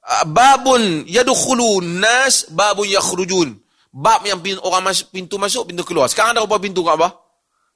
Ah, 0.05 0.29
babun 0.29 1.09
yadukhulu 1.09 1.81
nas, 1.81 2.45
babun 2.53 2.85
yakhrujun. 2.93 3.57
Bab 3.93 4.25
yang 4.25 4.41
orang 4.65 4.89
masuk, 4.89 5.13
pintu 5.13 5.37
masuk, 5.37 5.69
pintu 5.69 5.85
keluar. 5.85 6.09
Sekarang 6.09 6.37
ada 6.37 6.45
berapa 6.45 6.61
pintu 6.61 6.85
kat 6.85 6.97
apa? 6.97 7.13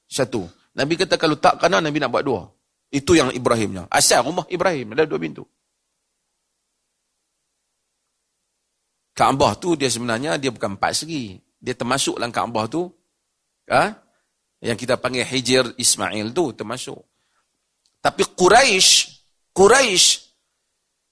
Satu. 0.05 0.49
Nabi 0.77 0.93
kata 0.97 1.17
kalau 1.17 1.37
tak 1.37 1.57
kena, 1.57 1.81
Nabi 1.81 1.97
nak 1.97 2.13
buat 2.13 2.25
dua. 2.25 2.41
Itu 2.89 3.17
yang 3.17 3.33
Ibrahimnya. 3.33 3.89
Asal 3.89 4.25
rumah 4.25 4.45
Ibrahim, 4.49 4.93
ada 4.93 5.09
dua 5.09 5.17
pintu. 5.21 5.45
Kaabah 9.17 9.57
tu 9.57 9.73
dia 9.73 9.89
sebenarnya 9.89 10.37
dia 10.37 10.53
bukan 10.53 10.77
empat 10.77 11.01
segi. 11.01 11.41
Dia 11.57 11.73
termasuk 11.73 12.21
dalam 12.21 12.29
Kaabah 12.29 12.69
tu. 12.69 12.85
Ha? 13.65 13.97
Yang 14.61 14.77
kita 14.85 15.01
panggil 15.01 15.25
Hijir 15.25 15.65
Ismail 15.73 16.29
tu 16.37 16.53
termasuk. 16.53 17.01
Tapi 17.97 18.21
Quraisy, 18.37 19.09
Quraisy 19.57 20.05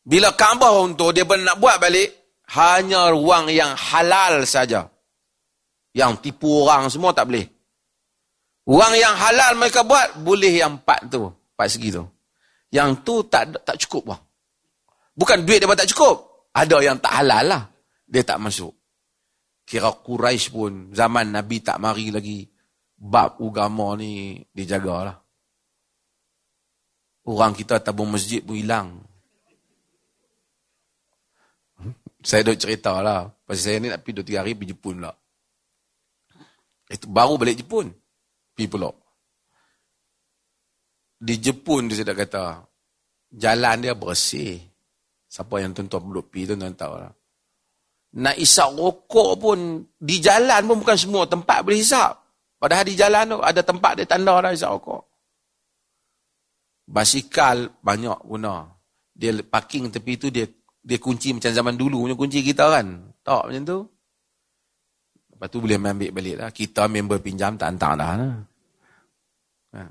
bila 0.05 0.37
Kaabah 0.37 0.85
untuk 0.85 1.17
dia 1.17 1.25
nak 1.25 1.57
buat 1.57 1.81
balik 1.81 2.37
hanya 2.53 3.09
ruang 3.09 3.49
yang 3.49 3.73
halal 3.73 4.45
saja. 4.45 4.85
Yang 5.97 6.29
tipu 6.29 6.61
orang 6.61 6.93
semua 6.93 7.09
tak 7.09 7.25
boleh. 7.33 7.49
Ruang 8.69 8.93
yang 8.93 9.17
halal 9.17 9.57
mereka 9.57 9.81
buat 9.81 10.21
boleh 10.21 10.61
yang 10.61 10.77
empat 10.77 11.09
tu, 11.09 11.25
empat 11.25 11.67
segi 11.73 11.89
tu. 11.89 12.05
Yang 12.69 13.01
tu 13.01 13.13
tak 13.25 13.49
tak 13.65 13.81
cukup 13.81 14.13
bang. 14.13 14.21
Bukan 15.17 15.41
duit 15.41 15.57
dia 15.57 15.73
tak 15.73 15.89
cukup. 15.89 16.45
Ada 16.53 16.85
yang 16.85 17.01
tak 17.01 17.13
halal 17.17 17.43
lah. 17.49 17.63
Dia 18.05 18.21
tak 18.21 18.37
masuk. 18.41 18.73
Kira 19.65 19.89
Quraisy 19.89 20.53
pun 20.53 20.93
zaman 20.93 21.33
Nabi 21.33 21.57
tak 21.65 21.81
mari 21.81 22.13
lagi. 22.13 22.45
Bab 22.95 23.41
agama 23.41 23.97
ni 23.97 24.39
dijagalah. 24.53 25.19
Orang 27.25 27.57
kita 27.57 27.81
tabung 27.81 28.13
masjid 28.13 28.45
pun 28.45 28.55
hilang. 28.55 29.01
Saya 32.21 32.45
dah 32.45 32.57
cerita 32.57 33.01
lah. 33.01 33.25
Pasal 33.45 33.61
saya 33.61 33.77
ni 33.81 33.89
nak 33.89 34.01
pergi 34.05 34.21
2-3 34.21 34.41
hari 34.41 34.53
pergi 34.53 34.71
Jepun 34.73 34.97
lah. 35.01 35.13
Itu 36.85 37.09
baru 37.09 37.37
balik 37.37 37.65
Jepun. 37.65 37.89
Pergi 38.53 38.69
pula. 38.69 38.89
Di 41.17 41.35
Jepun 41.41 41.89
dia 41.89 42.05
sudah 42.05 42.13
kata, 42.13 42.45
jalan 43.33 43.77
dia 43.81 43.97
bersih. 43.97 44.61
Siapa 45.25 45.57
yang 45.59 45.73
tuan-tuan 45.73 46.05
belum 46.05 46.25
pergi 46.29 46.53
tuan-tuan 46.53 46.77
tahu 46.77 46.93
lah. 47.01 47.13
Nak 48.15 48.39
isap 48.39 48.79
rokok 48.79 49.31
pun, 49.35 49.59
di 49.99 50.23
jalan 50.23 50.63
pun 50.63 50.79
bukan 50.79 50.95
semua 50.95 51.27
tempat 51.27 51.67
boleh 51.67 51.83
isap. 51.83 52.15
Padahal 52.55 52.87
di 52.87 52.95
jalan 52.95 53.35
tu 53.35 53.39
ada 53.43 53.59
tempat 53.59 53.99
dia 53.99 54.07
tanda 54.07 54.39
dah 54.39 54.55
isap 54.55 54.71
rokok. 54.79 55.03
Basikal 56.87 57.75
banyak 57.83 58.19
guna. 58.23 58.71
Dia 59.11 59.35
parking 59.43 59.91
tepi 59.91 60.13
tu 60.15 60.27
dia 60.31 60.47
dia 60.85 61.01
kunci 61.01 61.33
macam 61.33 61.49
zaman 61.49 61.75
dulu 61.75 62.05
punya 62.05 62.15
kunci 62.15 62.39
kita 62.45 62.69
kan. 62.69 62.87
Tak 63.25 63.51
macam 63.51 63.63
tu. 63.65 63.79
Lepas 65.35 65.47
tu 65.51 65.57
boleh 65.59 65.75
ambil 65.75 66.11
balik 66.15 66.35
lah. 66.39 66.49
Kita 66.53 66.87
member 66.87 67.19
pinjam 67.19 67.59
tak 67.59 67.75
hantar 67.75 67.93
dah. 67.99 68.11
Lah. 68.15 68.35
Ha. 69.75 69.81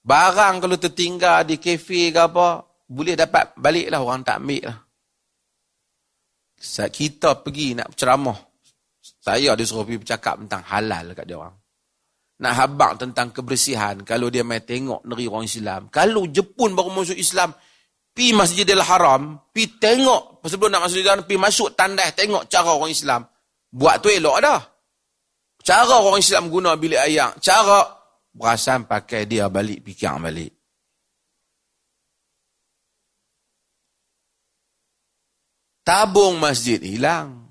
Barang 0.00 0.62
kalau 0.62 0.80
tertinggal 0.80 1.44
di 1.44 1.60
kafe 1.60 2.08
ke 2.14 2.20
apa, 2.22 2.64
boleh 2.88 3.12
dapat 3.12 3.52
balik 3.60 3.92
lah 3.92 4.00
orang 4.00 4.24
tak 4.24 4.40
ambil 4.40 4.72
lah. 4.72 4.78
Saat 6.64 6.96
kita 6.96 7.44
pergi 7.44 7.76
nak 7.76 7.92
ceramah, 7.92 8.40
saya 9.20 9.52
disuruh 9.52 9.84
pergi 9.84 10.00
bercakap 10.00 10.40
tentang 10.40 10.64
halal 10.64 11.12
kat 11.12 11.28
dia 11.28 11.36
orang. 11.36 11.52
Nak 12.40 12.52
habak 12.56 12.92
tentang 13.04 13.36
kebersihan, 13.36 14.00
kalau 14.00 14.32
dia 14.32 14.40
main 14.40 14.64
tengok 14.64 15.04
negeri 15.04 15.28
orang 15.28 15.44
Islam. 15.44 15.92
Kalau 15.92 16.24
Jepun 16.24 16.72
baru 16.72 16.88
masuk 16.88 17.20
Islam, 17.20 17.52
pi 18.16 18.32
Masjidil 18.32 18.80
Haram, 18.80 19.44
pi 19.52 19.76
tengok 19.76 20.40
sebelum 20.48 20.72
nak 20.72 20.88
masuk 20.88 21.04
Islam, 21.04 21.28
pi 21.28 21.36
masuk 21.36 21.76
tandas 21.76 22.16
tengok 22.16 22.48
cara 22.48 22.72
orang 22.72 22.90
Islam. 22.90 23.28
Buat 23.68 24.00
tu 24.00 24.08
elok 24.08 24.40
dah. 24.40 24.60
Cara 25.60 25.94
orang 26.00 26.24
Islam 26.24 26.48
guna 26.48 26.80
bilik 26.80 27.00
air, 27.00 27.28
cara 27.44 27.84
berasan 28.32 28.88
pakai 28.88 29.28
dia 29.28 29.52
balik 29.52 29.84
fikir 29.84 30.16
balik. 30.16 30.63
Tabung 35.84 36.40
masjid 36.40 36.80
hilang. 36.80 37.44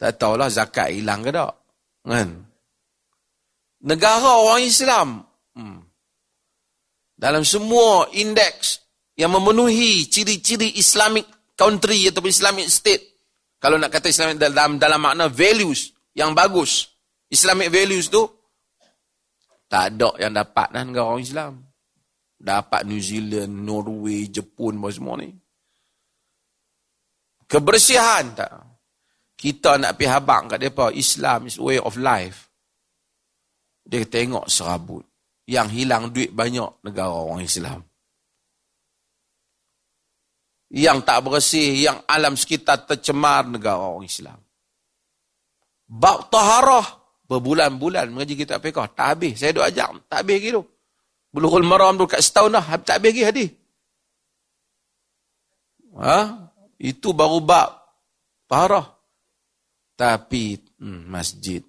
Tak 0.00 0.16
tahulah 0.16 0.48
zakat 0.48 0.96
hilang 0.96 1.20
ke 1.20 1.28
tak. 1.28 1.52
Kan? 2.08 2.48
Negara 3.84 4.40
orang 4.40 4.64
Islam. 4.64 5.28
Hmm 5.52 5.90
dalam 7.20 7.44
semua 7.44 8.08
indeks 8.16 8.80
yang 9.12 9.36
memenuhi 9.36 10.08
ciri-ciri 10.08 10.80
Islamic 10.80 11.28
country 11.52 12.08
atau 12.08 12.24
Islamic 12.24 12.72
state. 12.72 13.04
Kalau 13.60 13.76
nak 13.76 13.92
kata 13.92 14.08
Islamic 14.08 14.40
dalam, 14.40 14.80
dalam 14.80 15.04
makna 15.04 15.28
values 15.28 15.92
yang 16.16 16.32
bagus. 16.32 16.88
Islamic 17.28 17.68
values 17.68 18.08
tu, 18.08 18.24
tak 19.68 19.94
ada 19.94 20.16
yang 20.16 20.32
dapat 20.32 20.72
kan 20.72 20.88
negara 20.88 21.12
orang 21.12 21.20
Islam. 21.28 21.52
Dapat 22.40 22.88
New 22.88 23.04
Zealand, 23.04 23.52
Norway, 23.52 24.24
Jepun, 24.32 24.80
semua 24.88 25.20
ni. 25.20 25.36
Kebersihan 27.50 28.30
tak. 28.38 28.52
Kita 29.34 29.74
nak 29.80 29.98
pergi 29.98 30.12
habang 30.12 30.46
kat 30.46 30.62
mereka, 30.62 30.94
Islam 30.94 31.50
is 31.50 31.58
way 31.58 31.80
of 31.82 31.98
life. 31.98 32.46
Dia 33.82 34.06
tengok 34.06 34.46
serabut 34.46 35.02
yang 35.50 35.66
hilang 35.66 36.14
duit 36.14 36.30
banyak 36.30 36.84
negara 36.86 37.10
orang 37.10 37.42
Islam. 37.42 37.82
Yang 40.70 40.98
tak 41.02 41.18
bersih, 41.26 41.82
yang 41.82 41.98
alam 42.06 42.38
sekitar 42.38 42.86
tercemar 42.86 43.42
negara 43.50 43.82
orang 43.82 44.06
Islam. 44.06 44.38
Bab 45.90 46.30
taharah, 46.30 46.86
berbulan-bulan 47.26 48.14
mengaji 48.14 48.38
kita 48.38 48.62
fiqah, 48.62 48.86
tak 48.94 49.18
habis. 49.18 49.42
Saya 49.42 49.50
duk 49.50 49.66
ajak, 49.66 50.06
tak 50.06 50.22
habis 50.22 50.38
gitu. 50.38 50.62
Bulughul 51.34 51.66
maram 51.66 51.98
tu 51.98 52.06
kat 52.06 52.22
setahun 52.22 52.54
dah, 52.54 52.66
tak 52.86 53.02
habis 53.02 53.10
lagi 53.10 53.24
hadis. 53.26 53.50
Ha? 55.98 56.49
Itu 56.80 57.12
baru 57.12 57.44
bab 57.44 57.68
taharah. 58.48 58.88
Tapi 60.00 60.56
hmm, 60.80 61.12
masjid 61.12 61.60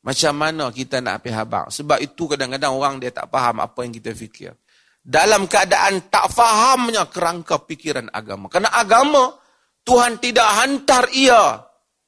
macam 0.00 0.32
mana 0.32 0.72
kita 0.72 1.04
nak 1.04 1.20
pergi 1.20 1.36
habang? 1.36 1.68
Sebab 1.68 2.00
itu 2.00 2.24
kadang-kadang 2.24 2.72
orang 2.72 2.96
dia 2.96 3.12
tak 3.12 3.28
faham 3.28 3.60
apa 3.60 3.84
yang 3.84 3.92
kita 3.92 4.16
fikir. 4.16 4.52
Dalam 5.00 5.44
keadaan 5.44 6.08
tak 6.08 6.32
fahamnya 6.32 7.08
kerangka 7.08 7.60
pikiran 7.60 8.08
agama. 8.08 8.48
Kerana 8.48 8.72
agama, 8.72 9.36
Tuhan 9.84 10.16
tidak 10.20 10.48
hantar 10.48 11.04
ia 11.12 11.60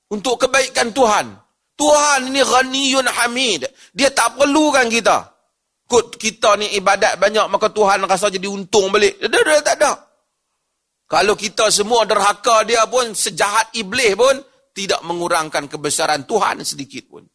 untuk 0.09 0.41
kebaikan 0.45 0.93
Tuhan. 0.93 1.37
Tuhan 1.77 2.33
ini 2.33 2.41
ghaniyun 2.41 3.09
hamid. 3.13 3.69
Dia 3.93 4.09
tak 4.13 4.41
perlukan 4.41 4.89
kita. 4.89 5.29
Kut 5.85 6.17
kita 6.17 6.57
ni 6.57 6.73
ibadat 6.73 7.21
banyak, 7.21 7.45
maka 7.53 7.69
Tuhan 7.69 8.09
rasa 8.09 8.33
jadi 8.33 8.49
untung 8.49 8.89
balik. 8.89 9.21
Dia, 9.21 9.61
tak 9.61 9.77
ada. 9.77 9.93
Kalau 11.13 11.37
kita 11.37 11.69
semua 11.69 12.09
derhaka 12.09 12.65
dia 12.65 12.89
pun, 12.89 13.13
sejahat 13.13 13.77
iblis 13.77 14.17
pun, 14.17 14.33
tidak 14.73 15.05
mengurangkan 15.05 15.69
kebesaran 15.69 16.25
Tuhan 16.25 16.65
sedikit 16.65 17.05
pun. 17.13 17.29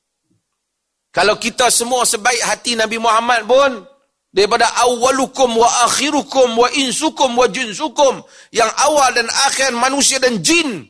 Kalau 1.14 1.38
kita 1.38 1.70
semua 1.70 2.02
sebaik 2.02 2.42
hati 2.42 2.74
Nabi 2.74 2.98
Muhammad 2.98 3.46
pun, 3.46 3.86
daripada 4.34 4.66
awalukum 4.82 5.62
wa 5.62 5.70
akhirukum 5.86 6.58
wa 6.58 6.66
insukum 6.74 7.38
wa 7.38 7.46
jinsukum, 7.46 8.18
yang 8.50 8.70
awal 8.82 9.14
dan 9.14 9.30
akhir 9.46 9.70
manusia 9.78 10.18
dan 10.18 10.42
jin, 10.42 10.82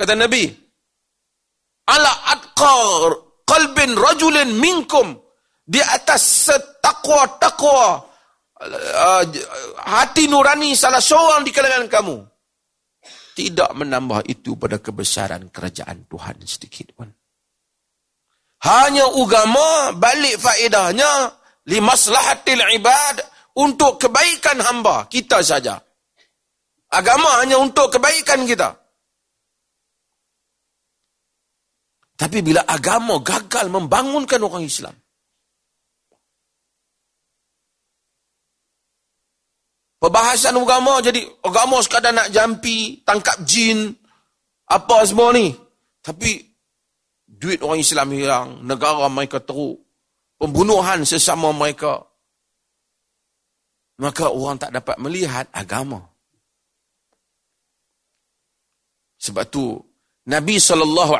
kata 0.00 0.16
Nabi, 0.16 0.48
ala 1.84 2.32
atqar 2.32 3.12
qalbin 3.44 3.92
rajulin 3.92 4.56
minkum, 4.56 5.20
di 5.68 5.84
atas 5.84 6.48
setakwa-takwa, 6.48 8.08
uh, 8.60 9.22
hati 9.84 10.28
nurani 10.28 10.72
salah 10.72 11.02
seorang 11.02 11.44
di 11.44 11.52
kalangan 11.52 11.88
kamu, 11.88 12.16
tidak 13.36 13.70
menambah 13.76 14.24
itu 14.32 14.56
pada 14.56 14.80
kebesaran 14.80 15.52
kerajaan 15.52 16.08
Tuhan 16.08 16.40
sedikit 16.48 16.96
pun. 16.96 17.08
Hanya 18.64 19.04
agama 19.12 19.92
balik 19.92 20.40
faedahnya 20.40 21.36
li 21.68 21.78
maslahatil 21.78 22.64
ibad 22.80 23.20
untuk 23.60 24.00
kebaikan 24.00 24.58
hamba 24.64 25.04
kita 25.12 25.44
saja. 25.44 25.76
Agama 26.88 27.44
hanya 27.44 27.60
untuk 27.60 27.92
kebaikan 27.92 28.48
kita. 28.48 28.72
Tapi 32.16 32.40
bila 32.40 32.64
agama 32.64 33.20
gagal 33.20 33.68
membangunkan 33.68 34.40
orang 34.40 34.64
Islam. 34.64 34.96
Perbahasan 40.06 40.54
agama 40.54 41.02
jadi 41.02 41.18
agama 41.42 41.82
sekadar 41.82 42.14
nak 42.14 42.30
jampi, 42.30 43.02
tangkap 43.02 43.42
jin, 43.42 43.90
apa 44.70 45.02
semua 45.02 45.34
ni. 45.34 45.50
Tapi 45.98 46.46
duit 47.26 47.58
orang 47.58 47.82
Islam 47.82 48.14
hilang, 48.14 48.62
negara 48.62 49.10
mereka 49.10 49.42
teruk, 49.42 49.82
pembunuhan 50.38 51.02
sesama 51.02 51.50
mereka. 51.50 52.06
Maka 53.98 54.30
orang 54.30 54.62
tak 54.62 54.78
dapat 54.78 54.94
melihat 55.02 55.50
agama. 55.50 56.06
Sebab 59.18 59.42
tu 59.50 59.74
Nabi 60.30 60.62
SAW, 60.62 61.18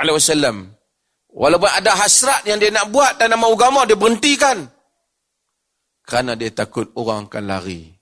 walaupun 1.34 1.70
ada 1.74 1.90
hasrat 1.90 2.46
yang 2.46 2.62
dia 2.62 2.70
nak 2.70 2.94
buat 2.94 3.18
dan 3.18 3.34
nama 3.34 3.50
agama, 3.50 3.82
dia 3.82 3.98
berhentikan. 3.98 4.62
Kerana 6.06 6.38
dia 6.38 6.54
takut 6.54 6.94
orang 6.94 7.26
akan 7.26 7.50
lari. 7.50 7.95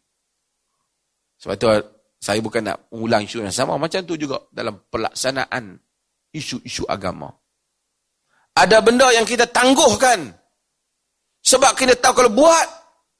Sebab 1.44 1.54
tu 1.60 1.68
saya 2.24 2.40
bukan 2.40 2.64
nak 2.64 2.88
ulang 2.96 3.28
isu 3.28 3.44
yang 3.44 3.52
sama. 3.52 3.76
Macam 3.76 4.00
tu 4.08 4.16
juga 4.16 4.48
dalam 4.48 4.80
pelaksanaan 4.88 5.76
isu-isu 6.32 6.88
agama. 6.88 7.28
Ada 8.56 8.80
benda 8.80 9.12
yang 9.12 9.28
kita 9.28 9.44
tangguhkan. 9.52 10.32
Sebab 11.44 11.76
kita 11.76 12.00
tahu 12.00 12.24
kalau 12.24 12.32
buat, 12.32 12.68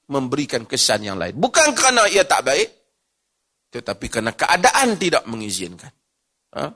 memberikan 0.08 0.64
kesan 0.68 1.04
yang 1.04 1.16
lain. 1.20 1.36
Bukan 1.36 1.72
kerana 1.72 2.08
ia 2.08 2.24
tak 2.24 2.44
baik, 2.44 2.68
tetapi 3.72 4.06
kerana 4.08 4.32
keadaan 4.36 4.96
tidak 5.00 5.24
mengizinkan. 5.24 5.92
Ha? 6.56 6.68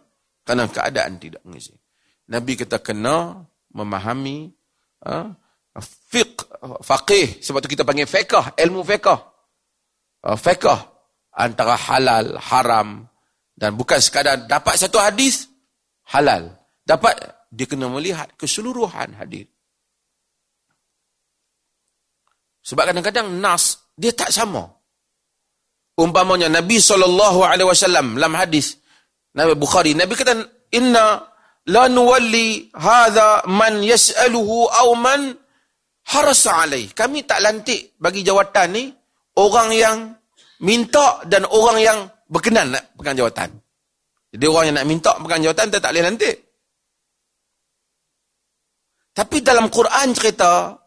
Kerana 0.45 0.69
keadaan 0.69 1.21
tidak 1.21 1.41
mengizinkan. 1.45 1.85
Nabi 2.29 2.61
kita 2.61 2.81
kena 2.81 3.41
memahami 3.73 4.53
ha? 5.05 5.33
fiqh, 5.81 6.45
faqih. 6.85 7.41
Sebab 7.41 7.65
tu 7.65 7.69
kita 7.73 7.85
panggil 7.85 8.09
fiqh, 8.09 8.57
ilmu 8.57 8.85
fiqh. 8.85 9.17
Uh, 10.19 10.37
fiqh 10.37 10.98
antara 11.38 11.79
halal, 11.79 12.35
haram 12.42 13.07
Dan 13.59 13.74
bukan 13.74 13.98
sekadar 13.98 14.46
dapat 14.46 14.79
satu 14.79 15.03
hadis 15.03 15.51
halal. 16.14 16.55
Dapat 16.87 17.14
dia 17.51 17.66
kena 17.66 17.90
melihat 17.90 18.31
keseluruhan 18.38 19.18
hadis. 19.18 19.51
Sebab 22.62 22.87
kadang-kadang 22.87 23.35
nas 23.42 23.83
dia 23.98 24.14
tak 24.14 24.31
sama. 24.31 24.62
Umpamanya 25.98 26.46
Nabi 26.46 26.79
SAW 26.79 27.18
dalam 28.14 28.35
hadis 28.38 28.79
Nabi 29.35 29.55
Bukhari, 29.59 29.98
Nabi 29.98 30.14
kata, 30.14 30.35
Inna 30.74 31.22
la 31.66 31.85
nuwalli 31.87 32.70
hadha 32.74 33.46
man 33.46 33.83
yas'aluhu 33.83 34.70
aw 34.70 34.88
man 34.94 35.35
harasa 36.11 36.64
alaih. 36.64 36.90
Kami 36.94 37.22
tak 37.22 37.42
lantik 37.44 37.98
bagi 37.98 38.22
jawatan 38.27 38.68
ni 38.74 38.85
orang 39.38 39.70
yang 39.74 39.96
minta 40.62 41.23
dan 41.27 41.47
orang 41.47 41.79
yang 41.79 41.99
berkenan 42.29 42.75
nak 42.75 42.85
pegang 42.99 43.16
jawatan. 43.18 43.51
Jadi 44.29 44.44
orang 44.44 44.64
yang 44.71 44.77
nak 44.77 44.88
minta 44.88 45.11
pegang 45.16 45.42
jawatan 45.42 45.66
tak 45.73 45.90
boleh 45.90 46.05
lantik. 46.05 46.37
Tapi 49.16 49.37
dalam 49.42 49.66
Quran 49.73 50.14
cerita 50.14 50.79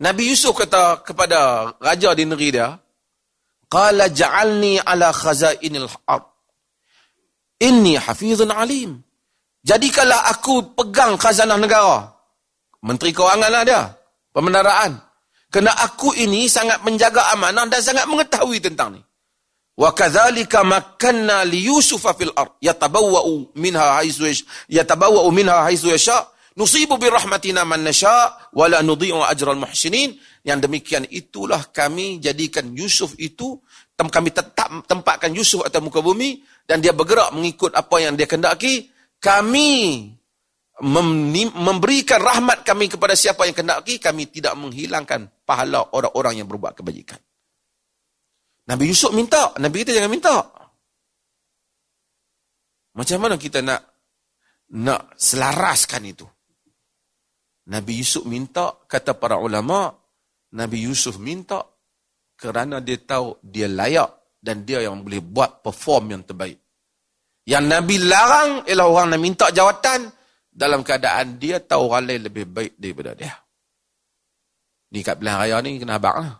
Nabi 0.00 0.32
Yusuf 0.32 0.56
kata 0.56 1.04
kepada 1.04 1.70
raja 1.78 2.16
di 2.16 2.24
negeri 2.24 2.48
dia, 2.48 2.74
"Qala 3.68 4.08
ja'alni 4.08 4.80
ala 4.80 5.12
khazainil 5.12 5.90
ard. 6.08 6.24
Inni 7.60 8.00
hafizun 8.00 8.50
alim." 8.50 9.04
Jadikanlah 9.62 10.26
aku 10.26 10.74
pegang 10.74 11.14
khazanah 11.14 11.54
negara. 11.54 12.10
Menteri 12.82 13.14
Kewangan 13.14 13.50
lah 13.50 13.62
dia. 13.62 13.82
Pembendaraan. 14.34 14.98
Kerana 15.52 15.76
aku 15.84 16.16
ini 16.16 16.48
sangat 16.48 16.80
menjaga 16.80 17.28
amanah 17.36 17.68
dan 17.68 17.84
sangat 17.84 18.08
mengetahui 18.08 18.56
tentang 18.56 18.96
ni. 18.96 19.00
Wa 19.76 19.92
kadzalika 19.92 20.64
makanna 20.64 21.44
li 21.44 21.68
Yusuf 21.68 22.08
fil 22.16 22.32
ard. 22.32 22.56
Yatabawwa'u 22.64 23.52
minha 23.60 24.00
haythu 24.00 24.24
yatabawwa'u 24.72 25.28
minha 25.28 25.68
haythu 25.68 25.92
yasha. 25.92 26.24
Nusibu 26.56 26.96
bi 26.96 27.08
rahmatina 27.12 27.64
man 27.68 27.84
nasha 27.84 28.32
wa 28.52 28.64
la 28.64 28.80
nudhi'u 28.80 29.20
ajral 29.28 29.60
muhsinin. 29.60 30.16
Yang 30.40 30.58
demikian 30.66 31.04
itulah 31.12 31.68
kami 31.68 32.16
jadikan 32.16 32.72
Yusuf 32.72 33.12
itu 33.20 33.60
kami 33.94 34.34
tetap 34.34 34.72
tempatkan 34.88 35.30
Yusuf 35.30 35.62
atas 35.62 35.78
muka 35.78 36.02
bumi 36.02 36.42
dan 36.66 36.82
dia 36.82 36.90
bergerak 36.90 37.30
mengikut 37.30 37.76
apa 37.76 38.00
yang 38.00 38.16
dia 38.16 38.26
kendaki. 38.26 38.88
Kami 39.22 39.70
memberikan 40.82 42.18
rahmat 42.18 42.66
kami 42.66 42.90
kepada 42.90 43.14
siapa 43.14 43.46
yang 43.46 43.54
kendaki, 43.54 44.02
kami 44.02 44.26
tidak 44.26 44.58
menghilangkan 44.58 45.30
pahala 45.46 45.94
orang-orang 45.94 46.42
yang 46.42 46.48
berbuat 46.50 46.74
kebajikan. 46.74 47.22
Nabi 48.66 48.90
Yusuf 48.90 49.14
minta, 49.14 49.54
Nabi 49.62 49.86
kita 49.86 49.94
jangan 49.94 50.10
minta. 50.10 50.36
Macam 52.92 53.18
mana 53.22 53.38
kita 53.38 53.62
nak 53.62 53.80
nak 54.72 55.14
selaraskan 55.14 56.02
itu? 56.02 56.26
Nabi 57.70 58.02
Yusuf 58.02 58.26
minta, 58.26 58.74
kata 58.74 59.14
para 59.14 59.38
ulama, 59.38 59.94
Nabi 60.58 60.90
Yusuf 60.90 61.16
minta 61.22 61.62
kerana 62.34 62.82
dia 62.82 62.98
tahu 62.98 63.38
dia 63.38 63.70
layak 63.70 64.38
dan 64.42 64.66
dia 64.66 64.82
yang 64.82 64.98
boleh 65.06 65.22
buat 65.22 65.62
perform 65.62 66.18
yang 66.18 66.22
terbaik. 66.26 66.58
Yang 67.46 67.64
Nabi 67.70 67.96
larang 68.02 68.50
ialah 68.66 68.86
orang 68.86 69.06
nak 69.14 69.22
minta 69.22 69.46
jawatan 69.54 70.10
dalam 70.52 70.84
keadaan 70.84 71.40
dia 71.40 71.58
tahu 71.58 71.88
orang 71.88 72.12
lain 72.12 72.22
lebih 72.28 72.44
baik 72.44 72.76
daripada 72.76 73.16
dia. 73.16 73.32
Ni 74.92 75.00
kat 75.00 75.16
pilihan 75.16 75.40
raya 75.40 75.56
ni 75.64 75.80
kena 75.80 75.96
abang 75.96 76.20
lah. 76.20 76.36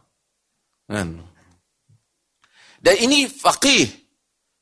Kan? 0.84 1.24
Dan 2.76 2.94
ini 3.00 3.24
faqih. 3.24 3.88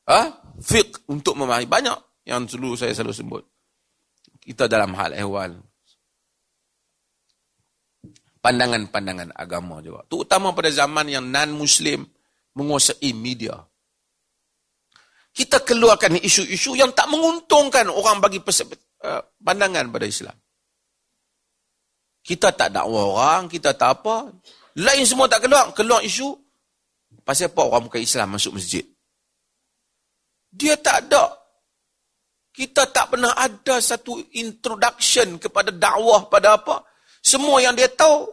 Ha? 0.06 0.30
Fiqh 0.62 1.10
untuk 1.10 1.34
memahami. 1.34 1.66
Banyak 1.66 1.98
yang 2.30 2.46
dulu 2.46 2.78
saya 2.78 2.94
selalu 2.94 3.14
sebut. 3.14 3.42
Kita 4.38 4.70
dalam 4.70 4.94
hal 4.94 5.18
ehwal. 5.18 5.58
Pandangan-pandangan 8.40 9.34
agama 9.34 9.82
juga. 9.82 10.06
Terutama 10.06 10.54
pada 10.54 10.70
zaman 10.70 11.10
yang 11.10 11.26
non-Muslim 11.26 12.06
menguasai 12.54 13.10
media 13.12 13.58
kita 15.30 15.62
keluarkan 15.62 16.18
isu-isu 16.18 16.74
yang 16.74 16.90
tak 16.90 17.06
menguntungkan 17.06 17.86
orang 17.86 18.18
bagi 18.18 18.42
uh, 19.04 19.22
pandangan 19.40 19.88
pada 19.88 20.06
Islam. 20.06 20.36
Kita 22.20 22.52
tak 22.52 22.76
dakwa 22.76 23.00
orang, 23.16 23.42
kita 23.48 23.72
tak 23.72 24.00
apa. 24.00 24.28
Lain 24.78 25.04
semua 25.08 25.26
tak 25.26 25.48
keluar, 25.48 25.72
keluar 25.72 26.04
isu. 26.04 26.36
Pasal 27.24 27.50
apa 27.50 27.60
orang 27.64 27.88
bukan 27.88 28.00
Islam 28.00 28.36
masuk 28.36 28.60
masjid? 28.60 28.84
Dia 30.52 30.76
tak 30.78 31.08
ada. 31.08 31.40
Kita 32.50 32.90
tak 32.90 33.14
pernah 33.14 33.32
ada 33.34 33.78
satu 33.78 34.18
introduction 34.36 35.38
kepada 35.38 35.72
dakwah 35.72 36.26
pada 36.28 36.60
apa. 36.60 36.82
Semua 37.22 37.62
yang 37.62 37.72
dia 37.72 37.88
tahu 37.88 38.26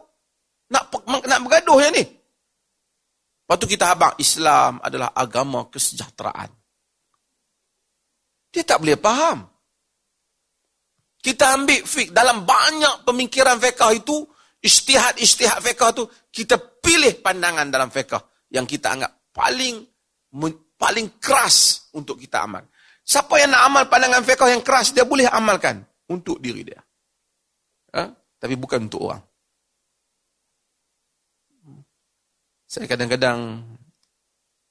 nak 0.68 0.90
nak 1.04 1.38
bergaduh 1.46 1.80
yang 1.80 1.94
ni. 1.94 2.04
Lepas 2.04 3.56
tu 3.56 3.66
kita 3.70 3.96
habang 3.96 4.12
Islam 4.20 4.76
adalah 4.84 5.08
agama 5.16 5.64
kesejahteraan. 5.72 6.52
Dia 8.52 8.62
tak 8.64 8.84
boleh 8.84 9.00
faham. 9.00 9.48
Kita 11.28 11.60
ambil 11.60 11.84
fik 11.84 12.16
dalam 12.16 12.48
banyak 12.48 13.04
pemikiran 13.04 13.60
fiqah 13.60 13.92
itu, 13.92 14.24
istihad-istihad 14.64 15.60
fiqah 15.60 15.92
itu, 15.92 16.08
kita 16.32 16.56
pilih 16.56 17.20
pandangan 17.20 17.68
dalam 17.68 17.92
fiqah 17.92 18.48
yang 18.48 18.64
kita 18.64 18.96
anggap 18.96 19.28
paling 19.28 19.84
paling 20.80 21.20
keras 21.20 21.84
untuk 21.92 22.16
kita 22.16 22.48
amal. 22.48 22.64
Siapa 23.04 23.44
yang 23.44 23.52
nak 23.52 23.62
amal 23.68 23.84
pandangan 23.92 24.24
fiqah 24.24 24.48
yang 24.56 24.64
keras, 24.64 24.96
dia 24.96 25.04
boleh 25.04 25.28
amalkan 25.28 25.84
untuk 26.08 26.40
diri 26.40 26.64
dia. 26.64 26.80
Ha? 27.92 28.08
Tapi 28.40 28.56
bukan 28.56 28.88
untuk 28.88 29.12
orang. 29.12 29.20
Saya 32.64 32.88
kadang-kadang, 32.88 33.68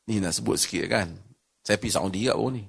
ni 0.09 0.17
nak 0.17 0.33
sebut 0.33 0.57
sikit 0.57 0.89
kan, 0.89 1.13
saya 1.61 1.77
pergi 1.77 1.93
Saudi 1.93 2.25
kat 2.25 2.33
bawah 2.33 2.49
ni. 2.49 2.65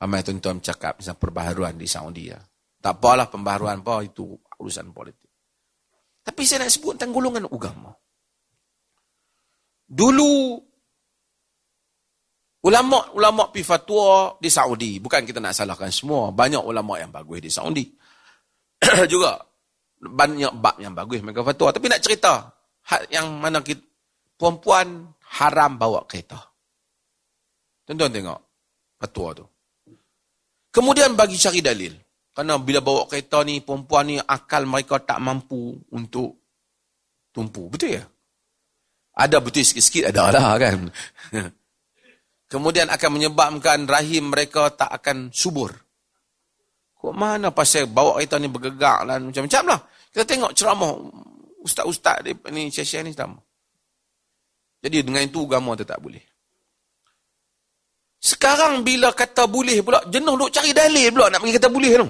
Ramai 0.00 0.24
tuan-tuan 0.24 0.64
cakap 0.64 0.96
tentang 0.96 1.20
perbaharuan 1.20 1.76
di 1.76 1.84
Saudi. 1.84 2.32
Ya. 2.32 2.40
Tak 2.80 2.96
apalah 2.96 3.28
pembaharuan 3.28 3.84
apa, 3.84 4.00
itu 4.00 4.32
urusan 4.56 4.96
politik. 4.96 5.28
Tapi 6.24 6.40
saya 6.48 6.64
nak 6.64 6.72
sebut 6.72 6.96
tentang 6.96 7.12
golongan 7.12 7.44
agama. 7.44 7.92
Dulu, 9.84 10.56
ulama-ulama 12.64 13.52
pi 13.52 13.60
fatwa 13.60 14.40
di 14.40 14.48
Saudi. 14.48 14.96
Bukan 15.04 15.28
kita 15.28 15.36
nak 15.36 15.52
salahkan 15.52 15.92
semua. 15.92 16.32
Banyak 16.32 16.64
ulama 16.64 16.96
yang 16.96 17.12
bagus 17.12 17.44
di 17.44 17.50
Saudi. 17.52 17.84
Juga 19.12 19.36
banyak 20.00 20.56
bab 20.56 20.80
yang 20.80 20.96
bagus 20.96 21.20
mereka 21.20 21.44
fatwa. 21.44 21.76
Tapi 21.76 21.86
nak 21.92 22.00
cerita, 22.00 22.48
yang 23.12 23.36
mana 23.36 23.60
kita, 23.60 23.84
perempuan 24.40 25.12
haram 25.36 25.76
bawa 25.76 26.08
kereta. 26.08 26.40
Tuan-tuan 27.84 28.08
tengok 28.08 28.40
fatwa 28.96 29.28
tu. 29.36 29.49
Kemudian 30.70 31.18
bagi 31.18 31.34
cari 31.34 31.58
dalil. 31.58 31.92
Kerana 32.30 32.62
bila 32.62 32.78
bawa 32.78 33.10
kereta 33.10 33.42
ni, 33.42 33.58
perempuan 33.58 34.06
ni 34.06 34.16
akal 34.16 34.62
mereka 34.64 35.02
tak 35.02 35.18
mampu 35.18 35.74
untuk 35.90 36.38
tumpu. 37.34 37.66
Betul 37.66 37.98
ya? 37.98 38.04
Ada 39.18 39.42
betul 39.42 39.66
sikit-sikit 39.66 40.14
ada 40.14 40.30
lah 40.30 40.54
kan. 40.56 40.86
Kemudian 42.52 42.86
akan 42.90 43.10
menyebabkan 43.14 43.86
rahim 43.86 44.30
mereka 44.30 44.70
tak 44.74 44.90
akan 44.90 45.34
subur. 45.34 45.74
Kok 46.98 47.14
mana 47.14 47.50
pasal 47.50 47.90
bawa 47.90 48.18
kereta 48.18 48.38
ni 48.38 48.46
bergegak 48.46 49.06
lah 49.06 49.18
macam-macam 49.18 49.62
lah. 49.74 49.80
Kita 50.10 50.24
tengok 50.26 50.52
ceramah 50.54 50.90
ustaz-ustaz 51.62 52.26
ni, 52.50 52.70
syekh 52.70 53.06
ni 53.06 53.14
sama. 53.14 53.38
Jadi 54.80 55.04
dengan 55.04 55.22
itu 55.22 55.44
agama 55.44 55.76
tetap 55.76 56.00
boleh. 56.00 56.29
Sekarang 58.20 58.84
bila 58.84 59.16
kata 59.16 59.48
boleh 59.48 59.80
pula, 59.80 60.04
jenuh 60.12 60.36
duk 60.36 60.52
cari 60.52 60.76
dalil 60.76 61.08
pula 61.08 61.32
nak 61.32 61.40
pergi 61.40 61.56
kata 61.56 61.68
boleh 61.72 61.92
tu. 61.96 62.08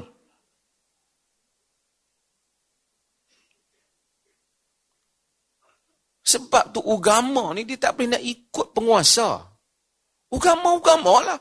Sebab 6.31 6.65
tu 6.75 6.81
agama 6.83 7.55
ni 7.55 7.63
dia 7.63 7.79
tak 7.79 7.95
boleh 7.95 8.19
nak 8.19 8.23
ikut 8.27 8.67
penguasa. 8.75 9.39
Agama-agama 10.31 11.15
lah. 11.27 11.41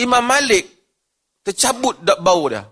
Imam 0.00 0.24
Malik 0.24 0.64
tercabut 1.44 1.96
dak 2.04 2.20
bau 2.20 2.48
dia. 2.48 2.64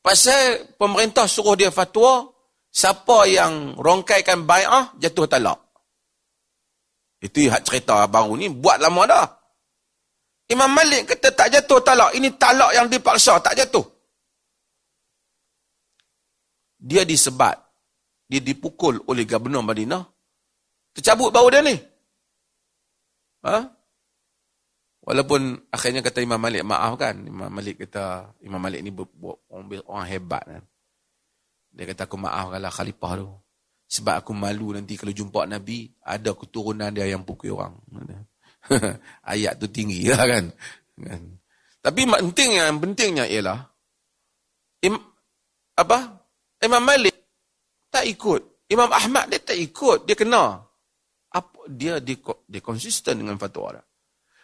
Pasal 0.00 0.72
pemerintah 0.76 1.28
suruh 1.28 1.56
dia 1.56 1.68
fatwa, 1.68 2.32
siapa 2.72 3.28
yang 3.28 3.76
rongkaikan 3.76 4.44
bai'ah 4.44 4.96
jatuh 5.00 5.28
talak. 5.28 5.58
Itu 7.20 7.48
hak 7.48 7.64
cerita 7.64 8.04
baru 8.06 8.36
ni 8.36 8.52
buat 8.52 8.80
lama 8.80 9.02
dah. 9.08 9.26
Imam 10.46 10.70
Malik 10.70 11.10
kata 11.10 11.34
tak 11.34 11.48
jatuh 11.50 11.82
talak. 11.82 12.14
Ini 12.14 12.38
talak 12.38 12.70
yang 12.70 12.86
dipaksa, 12.86 13.42
tak 13.42 13.58
jatuh. 13.58 13.82
Dia 16.78 17.02
disebat. 17.02 17.58
Dia 18.26 18.38
dipukul 18.38 19.02
oleh 19.10 19.26
Gubernur 19.26 19.62
Madinah. 19.62 20.02
Tercabut 20.94 21.34
bau 21.34 21.50
dia 21.50 21.62
ni. 21.62 21.74
Ha? 23.46 23.58
Walaupun 25.06 25.70
akhirnya 25.70 26.02
kata 26.02 26.22
Imam 26.22 26.38
Malik, 26.38 26.66
maaf 26.66 26.94
kan. 26.98 27.14
Imam 27.26 27.50
Malik 27.50 27.82
kata, 27.86 28.34
Imam 28.42 28.58
Malik 28.58 28.82
ni 28.82 28.90
orang, 28.90 29.66
orang 29.86 30.06
hebat 30.10 30.42
kan. 30.42 30.62
Dia 31.70 31.84
kata, 31.90 32.10
aku 32.10 32.18
maaf 32.18 32.50
kalau 32.50 32.70
khalifah 32.70 33.12
tu. 33.18 33.28
Sebab 33.86 34.18
aku 34.18 34.34
malu 34.34 34.74
nanti 34.74 34.98
kalau 34.98 35.14
jumpa 35.14 35.46
Nabi, 35.46 35.86
ada 36.02 36.34
keturunan 36.34 36.90
dia 36.90 37.06
yang 37.06 37.22
pukul 37.22 37.54
orang. 37.54 37.78
Ayat 39.30 39.58
tu 39.58 39.66
tinggi 39.70 40.08
lah 40.10 40.24
kan. 40.26 40.44
kan. 41.00 41.22
Tapi 41.82 42.00
pentingnya, 42.02 42.66
yang 42.66 42.82
pentingnya 42.82 43.24
ialah, 43.30 43.62
im, 44.82 44.98
apa? 45.78 45.98
Imam 46.58 46.82
Malik 46.82 47.14
tak 47.92 48.04
ikut. 48.08 48.66
Imam 48.66 48.90
Ahmad 48.90 49.30
dia 49.30 49.38
tak 49.38 49.56
ikut. 49.56 50.04
Dia 50.04 50.16
kena. 50.18 50.60
Apa, 51.30 51.58
dia, 51.70 52.02
dia, 52.02 52.16
dia 52.48 52.60
konsisten 52.64 53.22
dengan 53.22 53.38
fatwa 53.38 53.78
dia. 53.78 53.82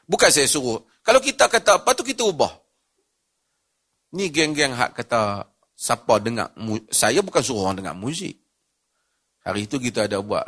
Bukan 0.07 0.31
saya 0.31 0.47
suruh. 0.47 0.83
Kalau 1.03 1.19
kita 1.19 1.49
kata 1.49 1.83
apa 1.83 1.91
tu 1.97 2.07
kita 2.07 2.23
ubah. 2.23 2.53
Ni 4.13 4.29
geng-geng 4.29 4.77
hak 4.77 4.93
kata 4.93 5.49
siapa 5.73 6.21
dengar 6.21 6.53
saya 6.93 7.25
bukan 7.25 7.43
suruh 7.43 7.65
orang 7.67 7.81
dengar 7.81 7.97
muzik. 7.97 8.37
Hari 9.43 9.67
itu 9.67 9.81
kita 9.81 10.07
ada 10.07 10.23
buat 10.23 10.47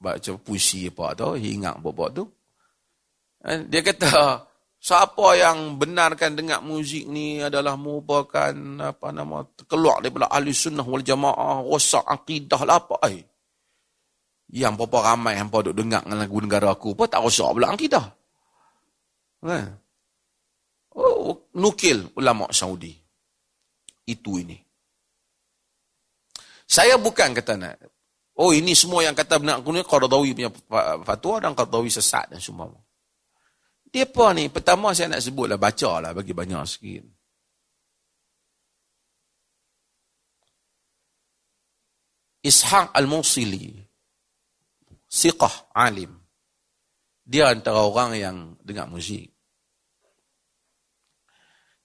baca 0.00 0.30
puisi 0.40 0.88
apa 0.88 1.12
tu, 1.12 1.36
ingat 1.36 1.76
buat-buat 1.82 2.10
tu. 2.16 2.24
Eh, 3.40 3.64
dia 3.72 3.80
kata 3.80 4.44
siapa 4.76 5.26
yang 5.36 5.80
benarkan 5.80 6.36
dengar 6.36 6.60
muzik 6.60 7.08
ni 7.08 7.40
adalah 7.40 7.76
merupakan 7.76 8.52
apa 8.84 9.08
nama 9.12 9.44
keluar 9.64 10.04
daripada 10.04 10.28
ahli 10.28 10.52
sunnah 10.52 10.84
wal 10.84 11.00
jamaah, 11.00 11.64
rosak 11.64 12.04
akidah 12.04 12.60
lah 12.68 12.76
apa 12.76 12.96
ai. 13.00 13.24
Yang 14.50 14.82
berapa 14.82 15.14
ramai 15.14 15.38
hampa 15.38 15.62
duk 15.62 15.78
dengar 15.78 16.04
lagu 16.04 16.36
negara 16.42 16.74
aku, 16.74 16.92
apa 16.98 17.04
tak 17.06 17.22
rosak 17.24 17.48
pula 17.54 17.72
akidah. 17.72 18.06
Kan? 19.40 19.78
Oh, 20.98 21.48
nukil 21.56 22.12
ulama 22.18 22.50
Saudi. 22.52 22.92
Itu 24.04 24.36
ini. 24.42 24.58
Saya 26.66 26.98
bukan 27.00 27.32
kata 27.32 27.54
nak. 27.56 27.74
Oh 28.36 28.54
ini 28.54 28.74
semua 28.78 29.04
yang 29.04 29.14
kata 29.14 29.42
benar 29.42 29.60
aku 29.60 29.70
ni 29.74 29.82
Qardawi 29.84 30.32
punya 30.32 30.50
fatwa 31.04 31.34
dan 31.42 31.52
Qardawi 31.54 31.90
sesat 31.90 32.30
dan 32.30 32.40
semua. 32.42 32.70
Dia 33.90 34.06
apa 34.06 34.30
ni? 34.38 34.46
Pertama 34.46 34.94
saya 34.94 35.10
nak 35.10 35.22
sebutlah 35.22 35.58
baca 35.58 35.98
lah 35.98 36.14
bagi 36.14 36.30
banyak 36.30 36.62
sikit. 36.66 37.04
Ishaq 42.40 42.94
Al-Musili. 42.94 43.76
Siqah 45.10 45.74
alim. 45.74 46.14
Dia 47.26 47.50
antara 47.50 47.82
orang 47.82 48.10
yang 48.14 48.36
dengar 48.62 48.86
muzik. 48.86 49.26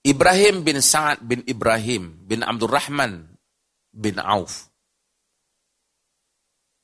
Ibrahim 0.05 0.61
bin 0.61 0.77
Sa'ad 0.77 1.25
bin 1.25 1.41
Ibrahim 1.49 2.21
bin 2.29 2.45
Abdul 2.45 2.69
Rahman 2.69 3.25
bin 3.89 4.21
Auf. 4.21 4.69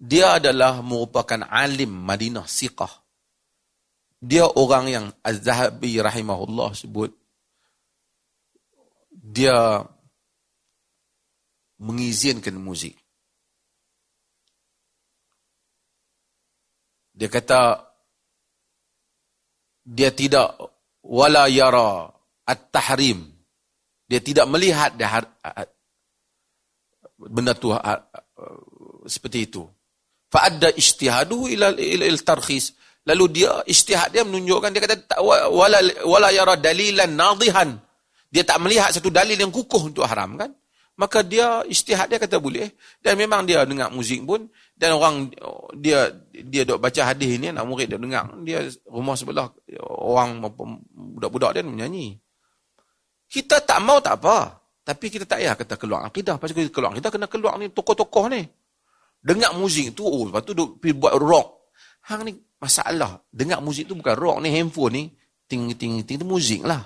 Dia 0.02 0.42
adalah 0.42 0.82
merupakan 0.82 1.46
alim 1.46 1.94
Madinah 1.94 2.50
Siqah. 2.50 3.01
Dia 4.22 4.46
orang 4.46 4.86
yang 4.86 5.06
Az-Zahabi 5.26 5.98
rahimahullah 5.98 6.78
sebut 6.78 7.10
dia 9.10 9.82
mengizinkan 11.82 12.54
muzik. 12.62 12.94
Dia 17.18 17.30
kata 17.34 17.82
dia 19.82 20.14
tidak 20.14 20.54
wala 21.02 21.50
yara 21.50 22.14
at-tahrim. 22.46 23.26
Dia 24.06 24.22
tidak 24.22 24.46
melihat 24.46 24.94
dia 24.94 25.18
benda 27.18 27.58
tu 27.58 27.74
seperti 29.10 29.50
itu. 29.50 29.66
Fa 30.30 30.46
adda 30.46 30.70
ila 30.78 31.74
ila 31.74 32.06
tarkhis 32.22 32.78
lalu 33.08 33.42
dia 33.42 33.52
ijtihad 33.66 34.14
dia 34.14 34.22
menunjukkan 34.22 34.70
dia 34.74 34.82
kata 34.86 35.20
wala 35.26 35.82
wala 36.06 36.30
yara 36.30 36.54
dalilan 36.58 37.10
nadihan 37.10 37.82
dia 38.32 38.48
tak 38.48 38.64
melihat 38.64 38.96
satu 38.96 39.12
dalil 39.12 39.36
yang 39.36 39.52
kukuh 39.52 39.92
untuk 39.92 40.08
haram 40.08 40.40
kan? 40.40 40.56
Maka 40.96 41.20
dia 41.20 41.68
ijtihad 41.68 42.08
dia 42.08 42.16
kata 42.16 42.40
boleh. 42.40 42.72
Dan 43.04 43.20
memang 43.20 43.44
dia 43.44 43.68
dengar 43.68 43.92
muzik 43.92 44.24
pun 44.24 44.48
dan 44.72 44.96
orang 44.96 45.28
dia 45.76 46.08
dia 46.32 46.64
dok 46.64 46.80
baca 46.80 47.12
hadis 47.12 47.36
ini 47.36 47.52
nak 47.52 47.68
murid 47.68 47.92
dia 47.92 48.00
dengar 48.00 48.32
dia 48.48 48.64
rumah 48.88 49.20
sebelah 49.20 49.52
orang 49.84 50.40
budak-budak 51.20 51.60
dia 51.60 51.62
menyanyi. 51.68 52.16
Kita 53.28 53.60
tak 53.60 53.84
mau 53.84 54.00
tak 54.00 54.24
apa. 54.24 54.64
Tapi 54.82 55.14
kita 55.14 55.28
tak 55.28 55.44
payah 55.44 55.54
kata 55.54 55.76
keluar 55.76 56.08
akidah. 56.08 56.40
Pasal 56.40 56.56
kita 56.56 56.72
keluar 56.72 56.96
kita 56.96 57.12
kena 57.12 57.28
keluar 57.28 57.60
ni 57.60 57.68
tokoh-tokoh 57.68 58.32
ni. 58.32 58.48
Dengar 59.20 59.54
muzik 59.60 59.92
tu 59.92 60.08
oh 60.08 60.32
lepas 60.32 60.42
tu 60.48 60.56
duk 60.56 60.80
buat 60.80 61.20
rock 61.20 61.61
hang 62.08 62.22
ni 62.26 62.34
masalah 62.58 63.22
dengar 63.30 63.60
muzik 63.60 63.90
tu 63.90 63.98
bukan 63.98 64.16
rock 64.18 64.38
ni 64.42 64.50
handphone 64.54 64.94
ni 64.94 65.04
ting 65.46 65.74
ting 65.76 66.02
ting 66.06 66.18
tu 66.18 66.26
muzik 66.26 66.62
lah 66.66 66.82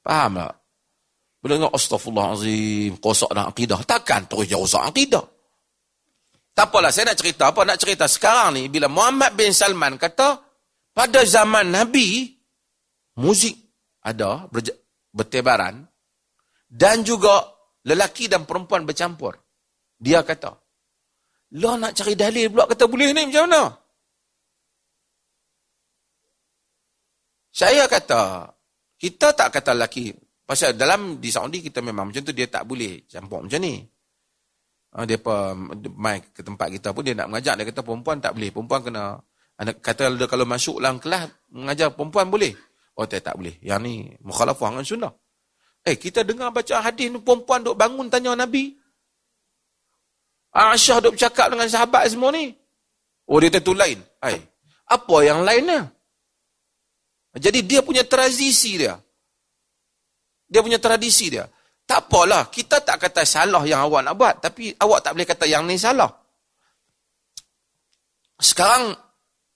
faham 0.00 0.40
tak 0.40 0.54
bila 1.44 1.60
dengar 1.60 1.72
astagfirullahalazim 1.76 2.96
kosak 3.00 3.28
dah 3.36 3.52
akidah 3.52 3.80
takkan 3.84 4.24
terus 4.24 4.48
jauh 4.48 4.64
akidah 4.80 5.34
tak 6.54 6.70
apalah, 6.70 6.94
saya 6.94 7.10
nak 7.10 7.18
cerita 7.18 7.50
apa? 7.50 7.66
Nak 7.66 7.78
cerita 7.82 8.06
sekarang 8.06 8.54
ni, 8.54 8.70
bila 8.70 8.86
Muhammad 8.86 9.34
bin 9.34 9.50
Salman 9.50 9.98
kata, 9.98 10.38
pada 10.94 11.26
zaman 11.26 11.74
Nabi, 11.74 12.30
muzik 13.18 13.58
ada 14.06 14.46
bertebaran, 15.10 15.82
dan 16.70 17.02
juga 17.02 17.42
lelaki 17.82 18.30
dan 18.30 18.46
perempuan 18.46 18.86
bercampur. 18.86 19.34
Dia 19.98 20.22
kata, 20.22 20.54
lo 21.58 21.74
nak 21.74 21.98
cari 21.98 22.14
dalil 22.14 22.54
pula 22.54 22.70
kata 22.70 22.86
boleh 22.86 23.10
ni 23.10 23.26
macam 23.26 23.50
mana? 23.50 23.62
Saya 27.54 27.86
kata, 27.86 28.50
kita 28.98 29.30
tak 29.30 29.54
kata 29.54 29.78
lelaki, 29.78 30.10
pasal 30.42 30.74
dalam 30.74 31.22
di 31.22 31.30
Saudi 31.30 31.62
kita 31.62 31.78
memang 31.78 32.10
macam 32.10 32.22
tu, 32.26 32.34
dia 32.34 32.50
tak 32.50 32.66
boleh 32.66 33.06
campur 33.06 33.46
macam 33.46 33.62
ni. 33.62 33.78
Ah, 34.94 35.02
dia 35.02 35.18
apa 35.18 35.58
mai 35.98 36.22
ke 36.22 36.38
tempat 36.42 36.70
kita 36.70 36.94
pun 36.94 37.02
dia 37.02 37.18
nak 37.18 37.26
mengajar. 37.26 37.58
Dia 37.58 37.66
kata 37.66 37.82
perempuan 37.82 38.22
tak 38.22 38.38
boleh. 38.38 38.54
Perempuan 38.54 38.78
kena 38.78 39.18
kata 39.82 40.14
kalau 40.30 40.46
masuk 40.46 40.78
dalam 40.78 41.02
kelas 41.02 41.26
mengajar 41.50 41.90
perempuan 41.90 42.30
boleh? 42.30 42.54
Oh 42.94 43.02
tak 43.02 43.26
tak 43.26 43.34
boleh. 43.34 43.58
Yang 43.58 43.80
ni 43.82 43.94
mukhalafah 44.22 44.70
dengan 44.70 44.86
sunnah. 44.86 45.12
Eh 45.82 45.98
kita 45.98 46.22
dengar 46.22 46.54
baca 46.54 46.78
hadis 46.78 47.10
ni 47.10 47.18
perempuan 47.18 47.66
duk 47.66 47.74
bangun 47.74 48.06
tanya 48.06 48.38
nabi. 48.38 48.78
Aisyah 50.54 51.02
duk 51.02 51.18
bercakap 51.18 51.50
dengan 51.50 51.66
sahabat 51.66 52.06
semua 52.06 52.30
ni. 52.30 52.54
Oh 53.26 53.42
dia 53.42 53.50
tentu 53.50 53.74
lain 53.74 53.98
ai 54.22 54.38
apa 54.86 55.16
yang 55.26 55.42
lainnya 55.42 55.90
jadi 57.36 57.60
dia 57.62 57.80
punya 57.82 58.06
tradisi 58.06 58.78
dia 58.78 58.98
dia 60.46 60.60
punya 60.62 60.78
tradisi 60.78 61.28
dia 61.30 61.46
tak 61.84 62.08
apalah, 62.08 62.48
kita 62.48 62.80
tak 62.80 62.96
kata 62.96 63.28
salah 63.28 63.60
yang 63.68 63.84
awak 63.84 64.00
nak 64.08 64.16
buat. 64.16 64.34
Tapi 64.40 64.72
awak 64.80 65.04
tak 65.04 65.12
boleh 65.12 65.28
kata 65.28 65.44
yang 65.44 65.68
ni 65.68 65.76
salah. 65.76 66.08
Sekarang, 68.40 68.96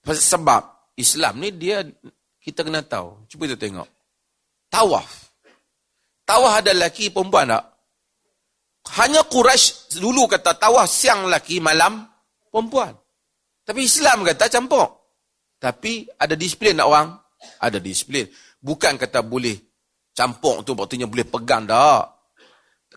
sebab 0.04 0.92
Islam 1.00 1.40
ni 1.40 1.56
dia, 1.56 1.80
kita 2.44 2.60
kena 2.68 2.84
tahu. 2.84 3.24
Cuba 3.32 3.48
kita 3.48 3.56
tengok. 3.56 3.88
Tawaf. 4.68 5.08
Tawaf 6.28 6.52
ada 6.60 6.76
lelaki 6.76 7.08
perempuan 7.08 7.48
tak? 7.48 7.64
Hanya 9.00 9.24
Quraisy 9.24 10.00
dulu 10.00 10.28
kata 10.28 10.56
tawaf 10.56 10.84
siang 10.84 11.32
lelaki, 11.32 11.64
malam 11.64 12.04
perempuan. 12.52 12.92
Tapi 13.64 13.80
Islam 13.88 14.20
kata 14.24 14.52
campur. 14.52 14.84
Tapi 15.56 16.04
ada 16.20 16.36
disiplin 16.36 16.76
tak 16.76 16.88
orang? 16.88 17.16
Ada 17.62 17.78
disiplin. 17.78 18.26
Bukan 18.58 18.98
kata 18.98 19.22
boleh 19.22 19.54
campur 20.14 20.66
tu, 20.66 20.74
waktunya 20.74 21.06
boleh 21.06 21.26
pegang 21.26 21.66
tak. 21.66 22.18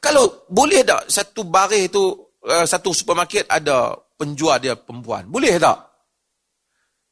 Kalau 0.02 0.50
boleh 0.50 0.82
tak 0.82 1.06
satu 1.06 1.46
baris 1.46 1.94
tu, 1.94 2.02
uh, 2.50 2.66
satu 2.66 2.90
supermarket 2.90 3.46
ada 3.46 3.94
penjual 4.18 4.58
dia 4.58 4.74
perempuan? 4.74 5.30
Boleh 5.30 5.62
tak? 5.62 5.78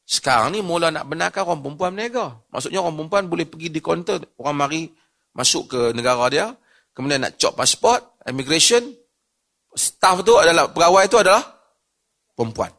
Sekarang 0.02 0.50
ni 0.50 0.58
mula 0.58 0.90
nak 0.90 1.06
benarkan 1.06 1.46
orang 1.46 1.62
perempuan 1.62 1.94
berniaga. 1.94 2.34
Maksudnya 2.50 2.82
orang 2.82 2.98
perempuan 2.98 3.24
boleh 3.30 3.46
pergi 3.46 3.68
di 3.70 3.78
kaunter, 3.78 4.18
orang 4.42 4.56
mari 4.58 4.82
masuk 5.30 5.70
ke 5.70 5.80
negara 5.94 6.26
dia, 6.26 6.46
kemudian 6.90 7.22
nak 7.22 7.38
cop 7.38 7.54
pasport, 7.54 8.18
immigration, 8.26 8.90
staff 9.70 10.26
tu 10.26 10.34
adalah, 10.34 10.66
pegawai 10.74 11.06
tu 11.06 11.18
adalah 11.22 11.46
perempuan. 12.34 12.74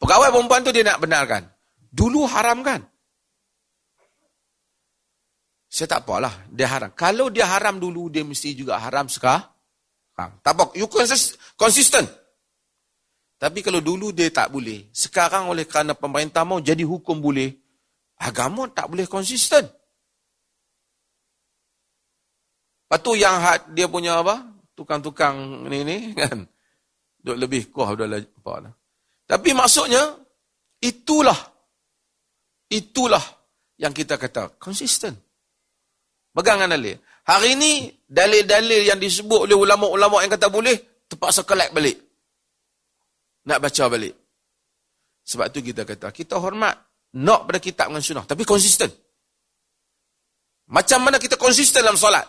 Pegawai 0.00 0.32
perempuan 0.32 0.64
tu 0.64 0.72
dia 0.72 0.80
nak 0.88 1.04
benarkan. 1.04 1.44
Dulu 1.92 2.24
haram 2.24 2.64
kan? 2.64 2.80
Saya 5.70 5.86
tak 5.86 6.02
apalah, 6.02 6.34
dia 6.50 6.66
haram. 6.66 6.90
Kalau 6.98 7.30
dia 7.30 7.46
haram 7.46 7.78
dulu, 7.78 8.10
dia 8.10 8.26
mesti 8.26 8.58
juga 8.58 8.74
haram 8.82 9.06
sekarang. 9.06 9.46
Tak 10.42 10.52
apa, 10.52 10.74
you 10.74 10.90
consistent. 11.54 12.10
Tapi 13.40 13.62
kalau 13.62 13.78
dulu 13.78 14.10
dia 14.10 14.28
tak 14.34 14.50
boleh, 14.50 14.90
sekarang 14.92 15.48
oleh 15.48 15.64
kerana 15.64 15.94
pemerintah 15.94 16.42
mau 16.42 16.58
jadi 16.58 16.82
hukum 16.82 17.22
boleh, 17.22 17.54
agama 18.18 18.68
tak 18.68 18.90
boleh 18.90 19.06
konsisten. 19.08 19.64
Lepas 22.84 22.98
tu 23.00 23.14
yang 23.14 23.38
had, 23.38 23.70
dia 23.70 23.86
punya 23.86 24.20
apa? 24.20 24.42
Tukang-tukang 24.74 25.70
ni 25.70 25.86
ni 25.86 26.12
kan. 26.18 26.44
Duk 27.22 27.38
lebih 27.38 27.70
kuah 27.70 27.94
dah 27.94 28.10
apa 28.10 28.52
lah. 28.66 28.72
Tapi 29.24 29.54
maksudnya 29.54 30.18
itulah 30.82 31.38
itulah 32.66 33.22
yang 33.78 33.94
kita 33.94 34.18
kata 34.18 34.58
konsisten. 34.58 35.14
Pegangan 36.30 36.70
dalil. 36.70 36.94
Hari 37.26 37.58
ini 37.58 37.90
dalil-dalil 38.06 38.86
yang 38.86 38.98
disebut 38.98 39.50
oleh 39.50 39.56
ulama-ulama 39.58 40.22
yang 40.22 40.30
kata 40.34 40.50
boleh 40.50 41.04
terpaksa 41.06 41.42
collect 41.42 41.74
balik. 41.74 41.98
Nak 43.46 43.58
baca 43.58 43.82
balik. 43.90 44.14
Sebab 45.26 45.46
tu 45.50 45.62
kita 45.62 45.82
kata 45.86 46.10
kita 46.10 46.38
hormat 46.38 46.74
nak 47.18 47.46
pada 47.46 47.58
kitab 47.58 47.90
dengan 47.90 48.02
sunnah 48.02 48.26
tapi 48.26 48.46
konsisten. 48.46 48.90
Macam 50.70 51.02
mana 51.02 51.18
kita 51.18 51.34
konsisten 51.34 51.82
dalam 51.82 51.98
solat? 51.98 52.22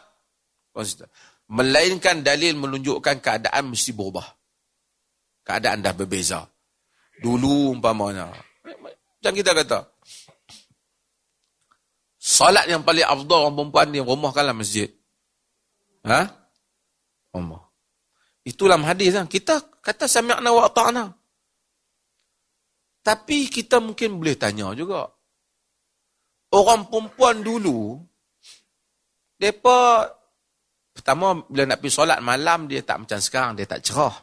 Konsisten. 0.74 1.06
Melainkan 1.52 2.26
dalil 2.26 2.58
menunjukkan 2.58 3.22
keadaan 3.22 3.70
mesti 3.70 3.94
berubah. 3.94 4.26
Keadaan 5.46 5.86
dah 5.86 5.94
berbeza. 5.94 6.42
Dulu 7.22 7.78
umpamanya. 7.78 8.34
Macam 8.66 9.34
kita 9.38 9.54
kata. 9.54 9.91
Solat 12.32 12.64
yang 12.72 12.80
paling 12.88 13.04
afdal 13.04 13.44
orang 13.44 13.60
perempuan 13.60 13.88
ni 13.92 14.00
rumahkanlah 14.00 14.56
masjid. 14.56 14.88
Ha? 16.08 16.32
Rumah. 17.36 17.60
Itulah 18.48 18.80
hadis 18.88 19.20
kan. 19.20 19.28
Kita 19.28 19.60
kata 19.84 20.08
sami'na 20.08 20.48
wa 20.48 20.72
ta'na. 20.72 21.12
Tapi 23.04 23.52
kita 23.52 23.84
mungkin 23.84 24.24
boleh 24.24 24.40
tanya 24.40 24.72
juga. 24.72 25.12
Orang 26.56 26.88
perempuan 26.88 27.44
dulu, 27.44 28.00
mereka, 29.36 30.08
pertama 30.96 31.36
bila 31.52 31.68
nak 31.68 31.84
pergi 31.84 31.96
solat 32.00 32.20
malam, 32.24 32.72
dia 32.72 32.80
tak 32.80 33.04
macam 33.04 33.20
sekarang, 33.20 33.60
dia 33.60 33.68
tak 33.68 33.84
cerah. 33.84 34.16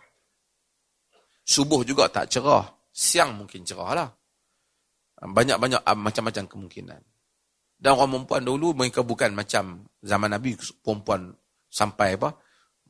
Subuh 1.44 1.84
juga 1.84 2.08
tak 2.08 2.32
cerah. 2.32 2.64
Siang 2.88 3.36
mungkin 3.36 3.68
cerah 3.68 3.92
lah. 3.92 4.08
Banyak-banyak 5.20 5.84
macam-macam 5.84 6.44
kemungkinan. 6.48 7.02
Dan 7.78 7.94
orang 7.94 8.10
perempuan 8.10 8.42
dulu 8.42 8.74
mereka 8.74 9.06
bukan 9.06 9.30
macam 9.38 9.86
zaman 10.02 10.34
Nabi 10.34 10.58
perempuan 10.82 11.30
sampai 11.70 12.18
apa 12.18 12.34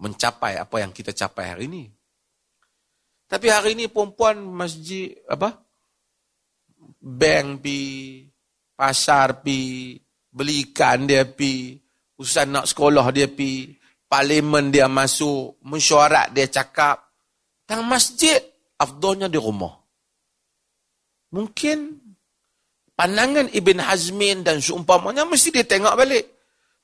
mencapai 0.01 0.57
apa 0.57 0.77
yang 0.81 0.97
kita 0.97 1.13
capai 1.13 1.45
hari 1.53 1.65
ini. 1.69 1.85
Tapi 3.29 3.47
hari 3.53 3.77
ini 3.77 3.93
perempuan 3.93 4.41
masjid 4.41 5.13
apa 5.29 5.61
bank 7.05 7.61
pi 7.61 7.81
pasar 8.73 9.45
pi 9.45 9.93
beli 10.33 10.73
ikan 10.73 11.05
dia 11.05 11.29
pi 11.29 11.77
urusan 12.17 12.49
nak 12.49 12.65
sekolah 12.65 13.05
dia 13.13 13.29
pi 13.29 13.69
parlimen 14.09 14.73
dia 14.73 14.89
masuk 14.89 15.61
mesyuarat 15.69 16.33
dia 16.33 16.49
cakap 16.49 17.13
tang 17.69 17.85
masjid 17.85 18.41
afdolnya 18.81 19.29
di 19.29 19.37
rumah. 19.37 19.77
Mungkin 21.29 22.08
pandangan 22.99 23.47
Ibn 23.55 23.79
Hazmin 23.79 24.43
dan 24.43 24.59
seumpamanya 24.59 25.23
mesti 25.23 25.55
dia 25.55 25.63
tengok 25.63 25.95
balik. 25.95 26.25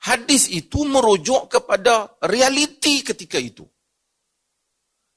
Hadis 0.07 0.47
itu 0.47 0.87
merujuk 0.87 1.51
kepada 1.51 2.15
realiti 2.23 3.03
ketika 3.03 3.35
itu. 3.35 3.67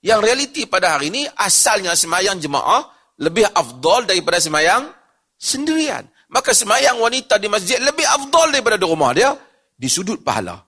Yang 0.03 0.21
realiti 0.27 0.63
pada 0.67 0.99
hari 0.99 1.15
ini 1.15 1.23
asalnya 1.39 1.95
semayang 1.95 2.43
jemaah 2.43 2.83
lebih 3.23 3.47
afdol 3.47 4.11
daripada 4.11 4.43
semayang 4.43 4.91
sendirian. 5.39 6.03
Maka 6.29 6.55
semayang 6.55 6.99
wanita 6.99 7.39
di 7.39 7.47
masjid 7.47 7.79
lebih 7.79 8.05
afdol 8.07 8.51
daripada 8.55 8.77
di 8.79 8.87
rumah 8.87 9.11
dia 9.15 9.35
di 9.75 9.87
sudut 9.87 10.23
pahala. 10.23 10.59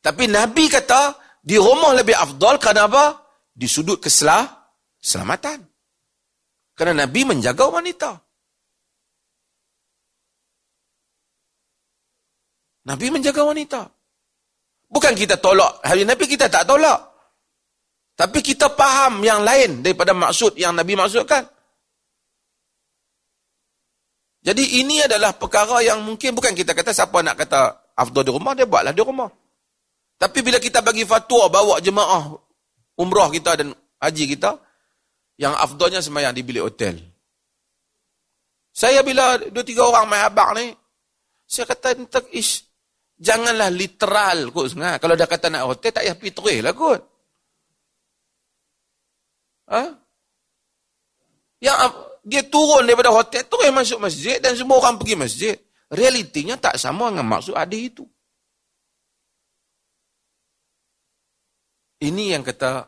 Tapi 0.00 0.28
Nabi 0.28 0.68
kata 0.68 1.16
di 1.40 1.56
rumah 1.56 1.96
lebih 1.96 2.16
afdol 2.16 2.60
kerana 2.60 2.88
apa? 2.88 3.04
Di 3.52 3.64
sudut 3.64 4.00
keselamatan. 4.00 5.60
Kerana 6.74 7.06
Nabi 7.06 7.20
menjaga 7.24 7.70
wanita. 7.70 8.10
Nabi 12.84 13.08
menjaga 13.08 13.42
wanita. 13.44 13.88
Bukan 14.92 15.12
kita 15.16 15.40
tolak. 15.40 15.80
Hari 15.82 16.04
Nabi 16.04 16.24
kita 16.28 16.52
tak 16.52 16.68
tolak. 16.68 17.00
Tapi 18.14 18.38
kita 18.44 18.70
faham 18.70 19.24
yang 19.26 19.42
lain 19.42 19.82
daripada 19.82 20.14
maksud 20.14 20.54
yang 20.54 20.76
Nabi 20.76 20.94
maksudkan. 20.94 21.42
Jadi 24.44 24.84
ini 24.84 25.00
adalah 25.00 25.32
perkara 25.34 25.80
yang 25.80 26.04
mungkin 26.04 26.36
bukan 26.36 26.52
kita 26.52 26.76
kata 26.76 26.92
siapa 26.92 27.24
nak 27.24 27.40
kata 27.40 27.90
afdal 27.96 28.22
di 28.22 28.30
rumah, 28.30 28.52
dia 28.52 28.68
buatlah 28.68 28.92
di 28.92 29.00
rumah. 29.00 29.32
Tapi 30.20 30.38
bila 30.44 30.60
kita 30.60 30.84
bagi 30.84 31.02
fatwa 31.08 31.48
bawa 31.48 31.80
jemaah 31.80 32.28
umrah 33.00 33.32
kita 33.32 33.56
dan 33.58 33.72
haji 33.98 34.24
kita, 34.36 34.60
yang 35.40 35.56
afdalnya 35.56 35.98
semayang 35.98 36.36
di 36.36 36.46
bilik 36.46 36.62
hotel. 36.62 36.94
Saya 38.74 39.02
bila 39.02 39.38
dua 39.38 39.64
tiga 39.66 39.86
orang 39.86 40.06
main 40.06 40.22
abang 40.26 40.54
ni, 40.54 40.74
saya 41.46 41.66
kata, 41.66 41.94
ish, 42.34 42.66
Janganlah 43.14 43.70
literal 43.70 44.50
kot 44.50 44.74
sangat. 44.74 44.98
Kalau 44.98 45.14
dah 45.14 45.28
kata 45.28 45.46
nak 45.50 45.70
hotel, 45.70 45.90
tak 45.94 46.02
payah 46.02 46.16
pergi 46.18 46.32
terus 46.34 46.58
lah 46.62 46.74
kot. 46.74 47.00
Ha? 49.70 49.82
Yang 51.62 51.78
dia 52.24 52.42
turun 52.48 52.84
daripada 52.84 53.14
hotel, 53.14 53.46
terus 53.46 53.70
masuk 53.70 53.98
masjid 54.02 54.36
dan 54.42 54.56
semua 54.58 54.80
orang 54.80 54.98
pergi 54.98 55.14
masjid. 55.16 55.54
Realitinya 55.92 56.58
tak 56.58 56.80
sama 56.80 57.12
dengan 57.12 57.28
maksud 57.28 57.54
adik 57.54 57.82
itu. 57.94 58.04
Ini 62.02 62.36
yang 62.36 62.42
kata 62.42 62.84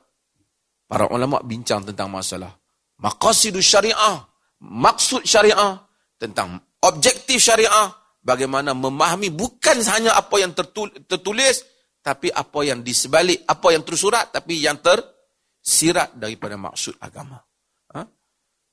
para 0.91 1.09
ulama 1.09 1.41
bincang 1.41 1.87
tentang 1.87 2.11
masalah 2.11 2.53
maqasidus 3.01 3.65
syariah, 3.65 4.25
maksud 4.61 5.25
syariah, 5.25 5.81
tentang 6.17 6.61
objektif 6.81 7.41
syariah, 7.41 7.93
bagaimana 8.27 8.75
memahami 8.75 9.31
bukan 9.31 9.79
hanya 9.87 10.19
apa 10.19 10.43
yang 10.43 10.51
tertulis 11.07 11.63
tapi 12.03 12.35
apa 12.35 12.61
yang 12.67 12.83
di 12.83 12.91
sebalik 12.91 13.47
apa 13.47 13.71
yang 13.71 13.87
tersurat 13.87 14.35
tapi 14.35 14.59
yang 14.67 14.83
tersirat 14.83 16.19
daripada 16.19 16.59
maksud 16.59 16.99
agama. 16.99 17.39
Ha? 17.95 18.03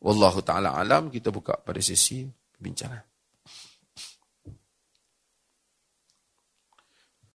Wallahu 0.02 0.42
taala 0.42 0.74
alam 0.74 1.14
kita 1.14 1.30
buka 1.30 1.62
pada 1.62 1.78
sesi 1.86 2.26
perbincangan. 2.26 3.13